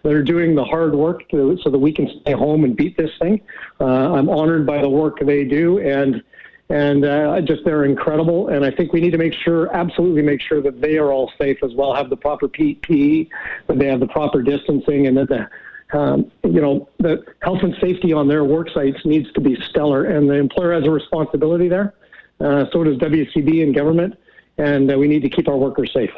that 0.02 0.12
are 0.12 0.24
doing 0.24 0.56
the 0.56 0.64
hard 0.64 0.94
work 0.94 1.30
to, 1.30 1.58
so 1.64 1.70
that 1.70 1.80
we 1.80 1.94
can 1.94 2.10
stay 2.22 2.34
home 2.34 2.66
and 2.66 2.76
beat 2.76 2.98
this 2.98 3.12
thing. 3.20 3.40
Uh, 3.80 4.14
I'm 4.14 4.28
honored 4.30 4.66
by 4.66 4.82
the 4.82 4.90
work 4.90 5.20
they 5.20 5.46
do. 5.46 5.80
And 5.80 6.22
and 6.70 7.06
uh, 7.06 7.42
just 7.42 7.64
they're 7.66 7.86
incredible. 7.86 8.48
And 8.48 8.66
I 8.66 8.72
think 8.72 8.94
we 8.94 9.02
need 9.02 9.12
to 9.12 9.18
make 9.18 9.34
sure, 9.34 9.74
absolutely 9.76 10.22
make 10.22 10.42
sure 10.42 10.62
that 10.62 10.82
they 10.82 10.98
are 10.98 11.12
all 11.12 11.32
safe 11.38 11.58
as 11.64 11.74
well, 11.74 11.94
have 11.94 12.10
the 12.10 12.18
proper 12.18 12.48
PPE, 12.48 13.30
that 13.68 13.80
they 13.80 13.88
have 13.88 14.00
the 14.00 14.08
proper 14.08 14.42
distancing, 14.42 15.08
and 15.08 15.18
that 15.18 15.30
the 15.30 15.50
um, 15.98 16.32
you 16.44 16.60
know 16.60 16.90
the 16.98 17.24
health 17.42 17.60
and 17.62 17.76
safety 17.80 18.14
on 18.14 18.28
their 18.28 18.44
work 18.44 18.70
sites 18.70 19.06
needs 19.06 19.32
to 19.34 19.42
be 19.42 19.56
stellar. 19.70 20.06
And 20.06 20.30
the 20.30 20.36
employer 20.36 20.74
has 20.74 20.86
a 20.86 20.92
responsibility 20.92 21.68
there. 21.68 21.94
Uh, 22.40 22.66
so 22.72 22.84
does 22.84 22.98
WCB 22.98 23.62
and 23.62 23.76
government, 23.76 24.18
and 24.58 24.92
uh, 24.92 24.98
we 24.98 25.08
need 25.08 25.22
to 25.22 25.30
keep 25.30 25.48
our 25.48 25.58
workers 25.58 25.92
safe. 25.94 26.12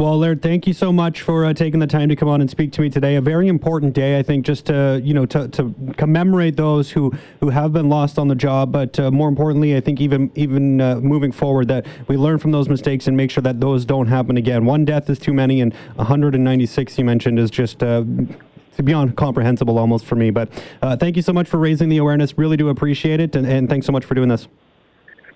Well, 0.00 0.16
Laird, 0.16 0.40
thank 0.40 0.66
you 0.66 0.72
so 0.72 0.94
much 0.94 1.20
for 1.20 1.44
uh, 1.44 1.52
taking 1.52 1.78
the 1.78 1.86
time 1.86 2.08
to 2.08 2.16
come 2.16 2.26
on 2.26 2.40
and 2.40 2.48
speak 2.48 2.72
to 2.72 2.80
me 2.80 2.88
today. 2.88 3.16
A 3.16 3.20
very 3.20 3.48
important 3.48 3.92
day, 3.92 4.18
I 4.18 4.22
think, 4.22 4.46
just 4.46 4.64
to 4.64 4.98
you 5.04 5.12
know 5.12 5.26
to, 5.26 5.46
to 5.48 5.74
commemorate 5.98 6.56
those 6.56 6.90
who 6.90 7.12
who 7.40 7.50
have 7.50 7.74
been 7.74 7.90
lost 7.90 8.18
on 8.18 8.26
the 8.26 8.34
job, 8.34 8.72
but 8.72 8.98
uh, 8.98 9.10
more 9.10 9.28
importantly, 9.28 9.76
I 9.76 9.80
think 9.80 10.00
even 10.00 10.32
even 10.36 10.80
uh, 10.80 10.94
moving 11.00 11.32
forward, 11.32 11.68
that 11.68 11.84
we 12.08 12.16
learn 12.16 12.38
from 12.38 12.50
those 12.50 12.66
mistakes 12.70 13.08
and 13.08 13.14
make 13.14 13.30
sure 13.30 13.42
that 13.42 13.60
those 13.60 13.84
don't 13.84 14.06
happen 14.06 14.38
again. 14.38 14.64
One 14.64 14.86
death 14.86 15.10
is 15.10 15.18
too 15.18 15.34
many, 15.34 15.60
and 15.60 15.74
196 15.96 16.96
you 16.96 17.04
mentioned 17.04 17.38
is 17.38 17.50
just 17.50 17.82
uh, 17.82 18.02
beyond 18.82 19.18
comprehensible 19.18 19.78
almost 19.78 20.06
for 20.06 20.16
me. 20.16 20.30
But 20.30 20.48
uh, 20.80 20.96
thank 20.96 21.16
you 21.16 21.22
so 21.22 21.34
much 21.34 21.46
for 21.46 21.58
raising 21.58 21.90
the 21.90 21.98
awareness. 21.98 22.38
Really 22.38 22.56
do 22.56 22.70
appreciate 22.70 23.20
it, 23.20 23.36
and, 23.36 23.46
and 23.46 23.68
thanks 23.68 23.84
so 23.84 23.92
much 23.92 24.06
for 24.06 24.14
doing 24.14 24.30
this. 24.30 24.48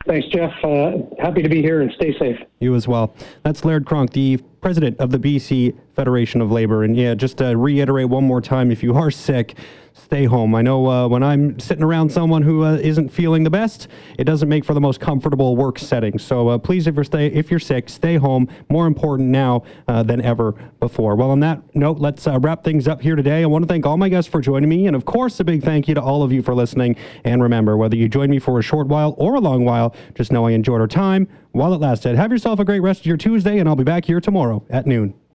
Thanks, 0.07 0.27
Jeff. 0.29 0.53
Uh, 0.63 0.99
happy 1.19 1.43
to 1.43 1.49
be 1.49 1.63
here 1.63 1.81
and 1.81 1.91
stay 1.93 2.17
safe. 2.19 2.37
You 2.61 2.75
as 2.75 2.87
well. 2.87 3.15
That's 3.43 3.65
Laird 3.65 3.87
Cronk, 3.87 4.13
the 4.13 4.39
president 4.65 4.99
of 4.99 5.11
the 5.11 5.19
BC 5.19 5.77
Federation 5.95 6.41
of 6.41 6.51
Labor. 6.51 6.85
And 6.85 6.97
yeah, 6.97 7.15
just 7.15 7.37
to 7.37 7.55
reiterate 7.55 8.09
one 8.09 8.25
more 8.25 8.41
time 8.41 8.71
if 8.71 8.83
you 8.83 8.95
are 8.97 9.11
sick, 9.11 9.59
stay 9.93 10.25
home. 10.25 10.55
I 10.55 10.63
know 10.63 10.87
uh, 10.87 11.07
when 11.07 11.23
I'm 11.23 11.61
sitting 11.61 11.85
around 11.85 12.11
someone 12.11 12.41
who 12.41 12.65
uh, 12.65 12.77
not 12.77 13.11
feeling 13.11 13.45
the 13.45 13.51
best, 13.51 13.89
it 14.19 14.25
doesn't 14.25 14.49
make 14.49 14.65
for 14.65 14.73
the 14.73 14.81
most 14.81 15.01
comfortable 15.01 15.55
work 15.55 15.79
setting. 15.79 16.19
So 16.19 16.49
uh, 16.49 16.57
please, 16.57 16.87
if 16.87 16.95
you're 16.95 17.05
stay 17.05 17.27
if 17.27 17.51
you're 17.51 17.61
sick, 17.61 17.91
stay 17.91 18.17
home. 18.17 18.49
More 18.71 18.87
important 18.87 19.29
now 19.29 19.65
uh, 19.87 20.03
than 20.03 20.23
ever 20.23 20.53
before. 20.81 21.15
Well, 21.15 21.31
on 21.31 21.41
that 21.41 21.61
note, 21.77 21.99
let's 21.99 22.27
uh, 22.27 22.41
wrap 22.41 22.65
things 22.65 22.89
up 22.89 23.03
here 23.03 23.17
today. 23.17 23.43
I 23.43 23.47
want 23.47 23.65
to 23.65 23.69
thank 23.69 23.85
all 23.85 23.99
my 23.99 24.09
guests 24.09 24.31
for 24.31 24.41
joining 24.41 24.71
me, 24.71 24.87
and 24.87 24.97
of 24.97 25.05
course, 25.05 25.39
a 25.41 25.45
big 25.45 25.63
thank 25.63 25.89
you 25.89 25.95
to 25.95 26.01
all 26.01 26.23
of 26.23 26.33
you 26.33 26.43
for 26.43 26.55
listening. 26.55 26.97
And 27.25 27.43
remember, 27.43 27.77
whether 27.77 27.97
you 27.97 28.09
join 28.09 28.31
me 28.31 28.39
for 28.39 28.59
a 28.59 28.63
short 28.63 28.87
while 28.87 29.15
or 29.19 29.35
a 29.35 29.41
long 29.41 29.67
while, 29.67 29.95
just 30.15 30.33
know 30.33 30.47
I 30.47 30.53
enjoyed 30.53 30.81
our 30.81 30.89
time 30.89 31.29
while 31.55 31.73
it 31.73 31.81
lasted. 31.81 32.17
Have 32.17 32.33
yourself 32.33 32.59
a 32.59 32.65
great 32.65 32.81
rest 32.81 33.01
of 33.01 33.07
your 33.07 33.17
Tuesday, 33.17 33.59
and 33.59 33.69
I'll 33.69 33.77
be 33.77 33.85
back 33.85 34.05
here 34.05 34.21
tomorrow 34.21 34.65
at 34.69 34.87
noon. 34.87 35.15